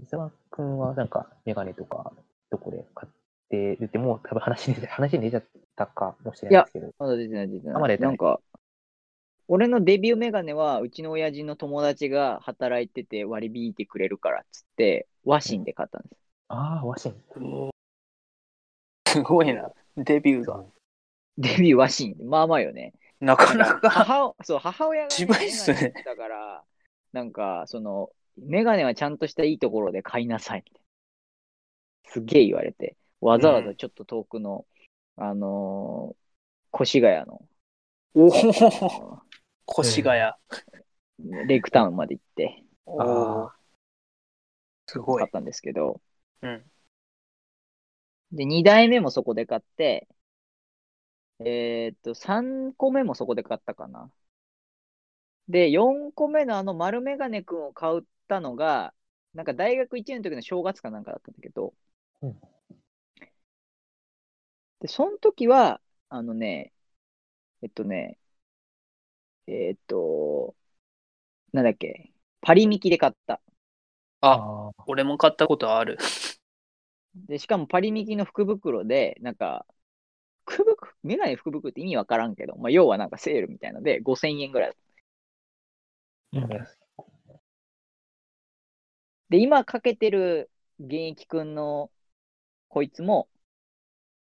[0.02, 2.12] 伊沢くんはなんかメガネとか
[2.52, 3.12] どこで買っ
[3.50, 5.44] てるってもう多分話に出話に出ちゃっ
[5.76, 6.94] たかもしれないですけど。
[7.00, 7.76] まだ出てない出てない。
[7.76, 8.40] あまだ出てなないんか、
[9.48, 16.18] 俺のデビューメガネは、うちの親父の友達が働いてて割り引いてくれるからっつって、和紙で買ったんです。
[16.50, 17.16] ああ、ワシン。
[19.08, 19.72] すごいな。
[19.98, 20.64] デビューが。
[21.38, 22.16] デビュー和紙。
[22.24, 22.94] まあまあよね。
[23.20, 23.90] なかなかか。
[23.90, 26.64] 母そう母親が、ね、渋いっすねだから、
[27.12, 30.82] なんか、その、メガネはちゃんとしたいいところで買いなさいみたい
[32.06, 32.12] な。
[32.12, 34.66] すげえ言われて、わざわざちょっと遠くの、
[35.18, 36.24] あのー
[36.82, 37.42] 越谷の、
[38.16, 38.32] おお、
[39.16, 39.23] あ
[39.68, 40.34] 越谷。
[41.20, 42.98] のレイクタウンまで行ってお
[43.46, 43.52] お。
[44.88, 45.32] すごい買っ。
[45.32, 46.02] たんですけど、
[46.42, 46.64] うん。
[48.32, 50.08] で、2代目もそこで買って、
[51.40, 54.12] えーっと、3個目もそこで買ったかな。
[55.48, 58.94] で、4個目のあの丸メガネくんを買ったのが、
[59.34, 61.74] なんか大学1年の時の正月かなんかだったんだけど、
[62.22, 62.42] うん
[64.80, 66.74] で、その時は、あのね、
[67.62, 68.18] えっとね、
[69.48, 70.56] えーっと、
[71.54, 73.42] なんだっけ、パリミキで買った。
[74.22, 75.98] あ、あ俺も買ったことある。
[77.16, 79.66] で、しかもパリミキの福袋で、なんか、
[80.48, 84.78] 福袋、メガネ福袋って意味わからんけど、まあ、要はなんかセールみたいので、5000円ぐらい。
[86.34, 86.68] うんあ。
[89.30, 90.50] で、今かけてる
[90.80, 91.92] 現役くんの
[92.70, 93.30] こいつも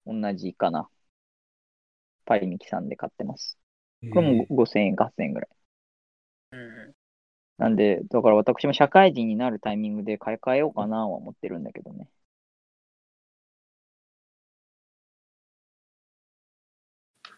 [0.05, 0.89] 同じかな。
[2.25, 3.57] パリミキさんで買ってます。
[4.11, 5.49] これも5000円、8000円ぐらい。
[6.51, 6.95] うん。
[7.57, 12.09] なんで、だから私も社会人になるタイミングで買い替えようかなは思ってるんだけどね。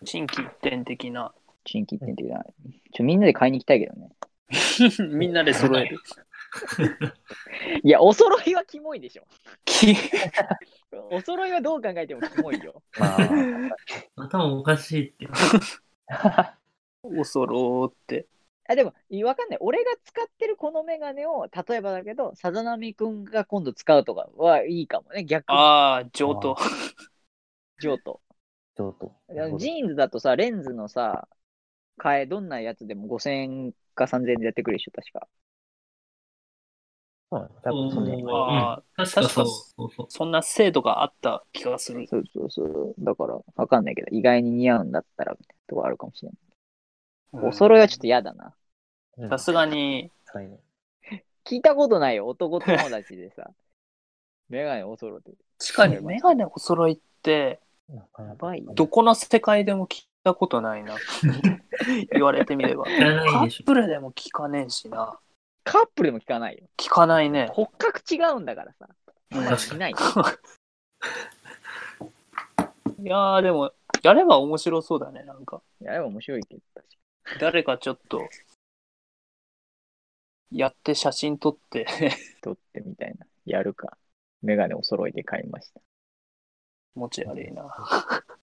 [0.04, 1.34] 新規一点的な。
[1.66, 2.44] 新規一点的な。
[2.94, 4.10] ちょ、みんなで買いに行きたいけどね。
[5.10, 6.00] みんなで揃える。
[7.84, 9.24] いや、お揃いはキモいでしょ。
[9.66, 9.96] き
[11.12, 12.82] お揃いはどう考えてもキモいよ。
[12.98, 13.18] まあ、
[14.16, 15.28] 頭おかしいって。
[17.04, 18.28] おそろーって。
[18.70, 18.94] あでも、
[19.24, 19.58] わかんない。
[19.62, 25.24] 俺が使ってるこのメガネを、例えばだけど、さざ波くんが今度使うとかはいいかもね。
[25.24, 26.58] 逆に、ああ、上等。
[27.80, 28.22] 上と。
[28.76, 29.16] ちょっと。
[29.58, 31.28] ジーンズだとさ、レンズのさ、
[31.98, 35.28] 替え、どんなやつでも5000円か3000円でやってくるでしょ、確か。
[37.30, 39.46] そうなん多分そんなにうんああ、確かそう。
[39.46, 42.08] そうそうそんな精度があった気がする。
[42.08, 42.96] そうそうそう。
[43.00, 47.48] だから、わかんないけど、意外に似合うんだったら、みたいなとこあるかもしれない。
[47.48, 48.54] お揃いはちょっと嫌だな。
[49.18, 50.12] うんさすがに、
[51.44, 53.50] 聞いたことないよ、男友達でさ。
[54.50, 55.32] メガネお揃いって。
[55.60, 60.96] 確かにメガネお揃いって、なかなかやばいよどこの世界でも聞いたことないな。
[62.14, 62.86] 言われてみれば。
[62.86, 63.64] 知らカないでしょ。
[63.64, 65.20] ップルでも聞かねえしな。
[65.64, 66.66] カップルでも聞かないよ。
[66.78, 67.48] 聞かないね。
[67.52, 68.88] 骨格違うんだからさ。
[69.30, 69.94] 確かいない。
[73.00, 73.74] いやー、でも、
[74.04, 75.62] やれば面白そうだね、なんか。
[75.82, 78.28] いや、でも面白いけど、確か誰かちょっと、
[80.52, 81.86] やって写真撮って、に
[82.42, 83.26] 撮ってみたいな。
[83.46, 83.98] やるか。
[84.42, 85.82] メガネお揃いで買いました。
[86.96, 87.74] 持ち悪いな。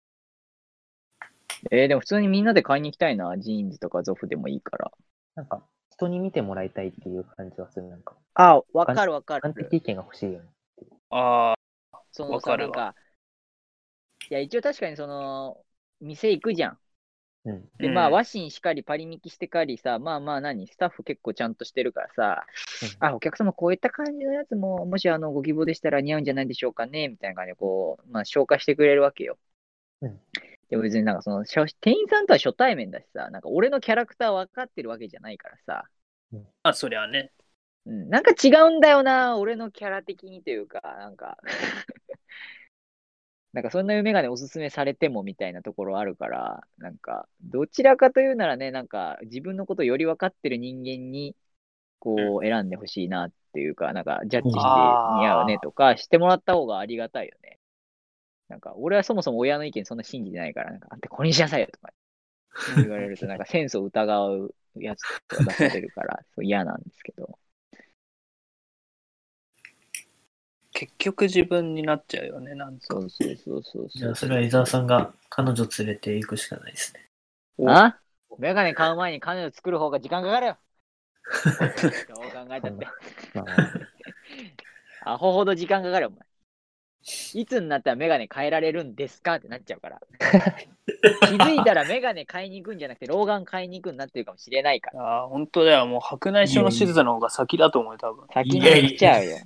[1.71, 3.37] えー、でも普通にみんなで買いに行きたいな。
[3.39, 4.93] ジーンズとかゾフでもいいから。
[5.35, 7.89] なんか、人に見てもらいたいっていう感じはする。
[7.89, 9.43] なんか、あ、わかるわかる。
[9.43, 10.49] 完璧意見が欲しいよね。
[11.11, 11.55] あ
[12.13, 12.95] そのさ、わかるわか、
[14.31, 15.65] いや、一応確かにその、
[16.01, 16.79] 店行くじゃん。
[17.45, 17.69] うん。
[17.79, 22.47] で、うんまあ、和紙しかり、パリミキしてかりさ、まあまあ何、スタッフ結構ちゃんとしてるからさ、
[23.01, 29.39] あ、お客様こういった感じのやつも、もしあの、ご希望でしたら似合うんじゃないでしょうかね、みたいな感じで、こう、まあ、紹介してくれるわけよ。
[30.01, 30.21] うん
[30.71, 35.85] でも別になんかその、店員さんとは初対面だしさ、なんか俺のキャラクター分かってるわけじゃないからさ、
[36.63, 37.33] あ、そりゃね。
[37.87, 41.37] うん、なんか違うんだよな、俺のキャラ的にというか、なんか、
[43.55, 51.37] なんかそんなメガネおすすめされてもみたいなところあるから、なんか、どちらかというならね、なんか自分のことより分かってる人間に、
[52.01, 57.61] こう選んでほしいなっていうか、なんかジャッジして似合うねとかしてもらった方がありがたいよね。
[58.49, 61.93] なんか俺はそもそも親の意見そんな信じてないから、なんか、あんたこれにしなさいよとか
[62.77, 67.39] 言われると、なんか センスを疑うやつとか出されるから、そう嫌なんですけど。
[70.87, 72.87] 結局自分になっちゃうよね、なんか。
[72.89, 77.09] そうそうそうそうじゃあ、それは伊沢さんが彼女連れて行くしかないですね。
[77.69, 77.99] あ？
[78.39, 80.57] メガネ買う前に彼女作る方が時間かかるよ。
[82.09, 82.87] どう考えたって。
[83.35, 83.45] ま
[85.05, 86.19] あ、アホほど時間かかるよ、お。
[86.19, 86.21] 前。
[87.35, 90.01] いつになったらメガネ変えられるんですかってなっちゃうから。
[91.29, 95.03] 気づいたらメガネ買いに行くんじゃなくて、老眼買いに行くんなってるかもしれないから。
[95.03, 95.87] ああ、本当だよ。
[95.87, 98.27] もう白内障の手術の方が先だと思うよ、多分。
[98.33, 99.39] 先に来ちゃうよ。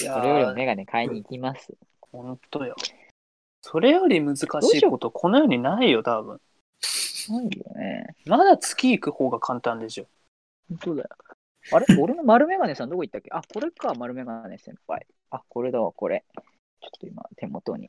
[0.00, 1.72] いやそれよりもー、メガネ買いに行きます。
[2.00, 2.76] 本当よ。
[3.62, 4.48] それより難しい
[4.82, 6.40] こと、この世にないよ、多分。
[7.30, 8.16] ないよね。
[8.26, 10.06] まだ月行く方が簡単でしょ。
[10.68, 11.08] 本当だよ。
[11.72, 11.86] あれ？
[11.98, 13.30] 俺の丸メガネさんどこ行ったっけ？
[13.32, 15.06] あ、これか、丸メガネ先輩。
[15.30, 16.24] あ、これだわ、これ。
[16.34, 17.88] ちょっと今、手元に。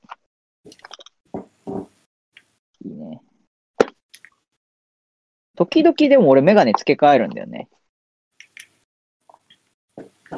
[2.86, 3.22] いいね。
[5.56, 7.68] 時々でも俺メガネ付け替えるんだよね。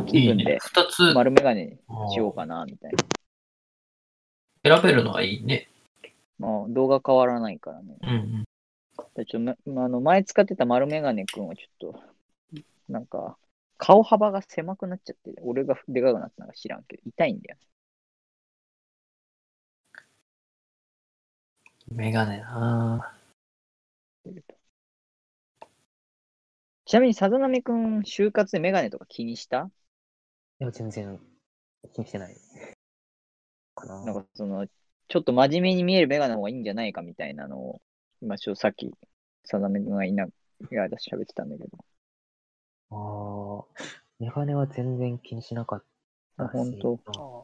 [0.03, 0.59] 気いいね分で。
[0.59, 1.77] 二つ丸メガネに
[2.11, 2.91] しようかな、みたい
[4.63, 4.77] な。
[4.77, 5.69] 選べるのはいいね。
[6.39, 7.97] まあ、動画変わらないからね。
[8.01, 8.45] うんうん。
[9.13, 12.03] でちょめあの前使ってた丸メガネくんはちょっと、
[12.89, 13.37] なんか、
[13.77, 17.57] 顔幅が狭くなっちゃって、俺がでかくなったのか知らんけど、痛いんだよ。
[21.91, 23.13] メガネな
[26.85, 29.69] ちなみに、さざなみくん、就活でメガネとか気にした？
[30.59, 31.19] いや、全然
[31.93, 32.35] 気にしてない。
[33.75, 34.05] かな。
[34.05, 34.65] なんかその、
[35.07, 37.81] ちょっと真面目に見えるメガネの方がいいんじゃないかみたいなのを、
[38.21, 38.91] 今、ちょっとさっき、
[39.43, 40.29] さざなみくんがいな、い
[40.71, 41.77] や、私喋ってたんだけど。
[42.91, 43.83] ああ、
[44.19, 45.83] メガネは全然気にしなかっ
[46.37, 47.43] た本当あ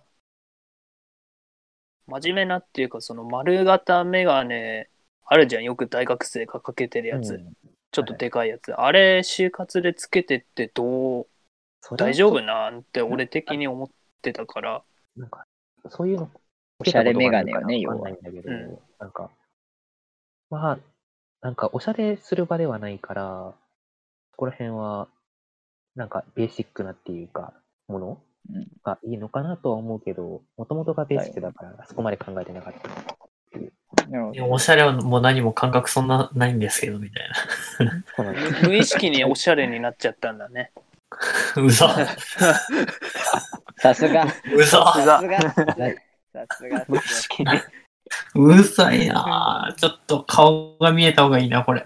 [2.07, 4.89] 真面目なっていうか、その丸型メガネ、
[5.25, 5.63] あるじゃん。
[5.63, 7.35] よく大学生がかけてるやつ。
[7.35, 7.53] うん
[7.93, 8.71] ちょっとでかいやつ。
[8.71, 11.27] あれ、就活でつけてってどう、
[11.97, 13.89] 大丈夫なんて俺的に思っ
[14.21, 14.83] てたから。
[15.15, 15.45] なんか、
[15.89, 16.29] そういうの、
[16.79, 19.31] おしゃれメガネよねわかんないんだけど、うんなんか、
[20.49, 20.79] まあ、
[21.41, 23.53] なんか、おしゃれする場ではないから、
[24.31, 25.07] そこら辺は、
[25.95, 27.53] なんか、ベーシックなっていうか、
[27.87, 28.21] もの
[28.53, 33.17] うんがいいのかなとは思うけど、もともとがベーシックだから、そこまで考えてなかった。
[34.49, 37.29] おしゃれはもう何も感覚そんなないんですけど、みたい
[38.25, 40.71] な無意識におしゃれになっちゃったんだね。
[41.55, 41.63] な。
[41.63, 42.07] うざ。
[43.77, 44.25] さすが。
[44.55, 44.65] うざ。
[44.65, 45.39] さすが。
[45.41, 46.85] さすが。
[46.87, 47.49] 無意識に。
[48.35, 51.83] うるさいなちょっと顔が見えた方がいいな、これ。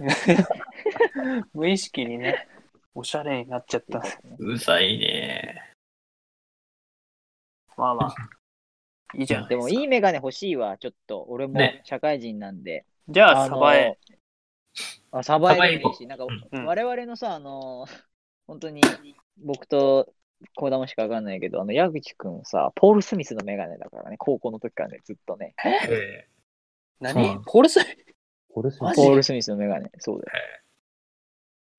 [1.53, 2.47] 無意識にね、
[2.93, 4.03] おしゃれになっちゃった。
[4.39, 5.73] うざいね
[7.77, 8.15] まあまあ、
[9.17, 9.47] いいじゃん。
[9.47, 11.25] でもいいメガネ欲しいわ、ちょっと。
[11.29, 12.85] 俺もね社会人なんで。
[13.09, 13.97] じゃあ、サバエ。
[15.11, 17.85] あ、サバエサバエでもいいし、なんか、うん我々のさ、あの、
[18.47, 18.81] 本当に
[19.43, 20.13] 僕と
[20.55, 25.55] コーダモしかわかんないけど、あの、矢口くんさ、ポール・スミスのメガネだからね、高校の時からね、ずっとね。
[25.89, 26.27] え
[26.99, 27.41] 何？
[27.45, 27.79] ポールス？
[28.53, 30.39] ポルスポール・スミスのメガネ、そうだよ。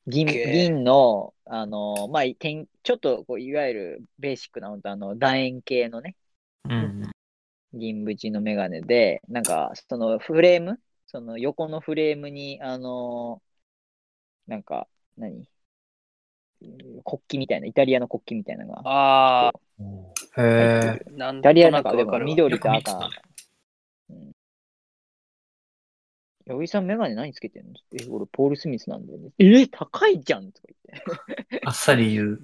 [0.09, 6.17] 銀銀の、あの、まあ、点ちょっとこういわゆるベーシックな、本当あの、楕円形のね、
[6.69, 7.11] うん。
[7.73, 10.81] 銀縁のメガネで、なんか、そのフレーム？
[11.07, 13.43] その横のフレームに、あの
[14.47, 15.49] なんか、何？
[17.05, 19.87] 国旗みたいな、イタリアの国旗みたいなのがあうん
[20.39, 21.01] へえ。
[21.39, 22.27] イタリアとなかでもなんかるわ。
[22.27, 23.11] 緑と赤。
[26.49, 27.75] 八木さん、メガネ何つけてんの？
[27.93, 29.31] え、俺、ポール・スミスなんだよね。
[29.39, 31.61] え、高いじゃんとか言って。
[31.65, 32.41] あっさり言う。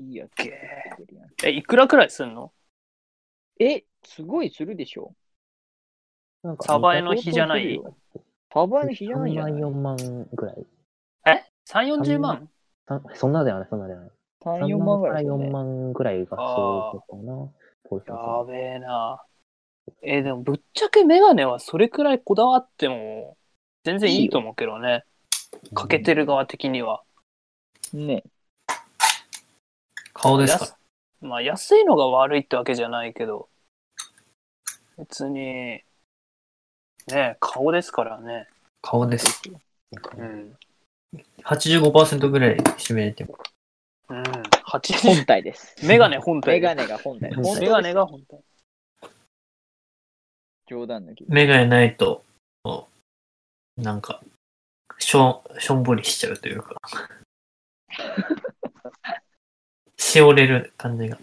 [0.00, 2.52] いいやつけーえ、いくらくらいすんの？
[3.60, 5.14] え、すごいするでしょ
[6.42, 7.80] なんかサバエの日じゃない？
[8.52, 10.66] サバエの日じゃないじゃ3ない万、4万ぐらい。
[11.26, 12.36] え ?3、40万？
[12.38, 12.42] さ
[13.14, 14.10] そんなではない、そんなではない。
[14.42, 15.50] ?3、4万ぐらい、から4ね。
[15.50, 17.48] 万ぐらいがそうかな。
[17.84, 19.22] ポやべえな。
[20.02, 23.36] えーでもぶっちゃけメガネはそれくらいこだわっても
[23.84, 25.04] 全然いいと思うけどね。
[25.74, 27.02] かけてる側的には。
[27.92, 28.24] ね。
[30.12, 30.76] 顔ですか安
[31.20, 33.48] まあ安いのが悪いってわけじゃないけど、
[34.96, 35.82] 別に、
[37.08, 38.48] ね顔ですからね。
[38.80, 39.42] 顔です。
[40.16, 40.56] うん。
[41.44, 43.38] 85%ぐらい占めても。
[44.08, 44.22] うん。
[44.22, 45.76] 80本体です。
[45.86, 46.54] メガネ本体。
[46.54, 47.30] メガネが本体。
[47.60, 48.40] メガネが本体。
[50.66, 51.24] 冗談抜き。
[51.28, 52.24] メガネないと、
[53.76, 54.22] なんか、
[54.98, 56.76] しょしょんぼりしちゃうというか。
[59.96, 61.18] しおれる感じが。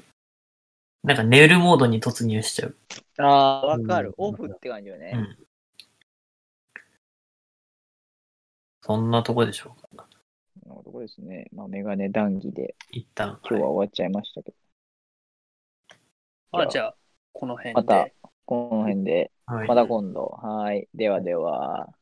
[1.04, 2.76] なんか寝るモードに突入しちゃう。
[3.18, 4.14] ああ、わかるうん。
[4.18, 5.14] オフって感じよね。
[5.16, 5.38] うん。
[8.82, 10.08] そんなとこでしょうか。
[10.66, 11.48] なるほどですね。
[11.54, 13.40] まあ、メガネ談義で一旦。
[13.48, 14.58] 今日は終わっちゃいましたけど、
[16.52, 16.96] まあじゃあ、
[17.34, 17.82] この辺で。
[17.82, 18.08] また
[18.46, 20.26] この辺で、はいまた今度。
[20.42, 20.88] はい。
[20.94, 21.94] ではでは。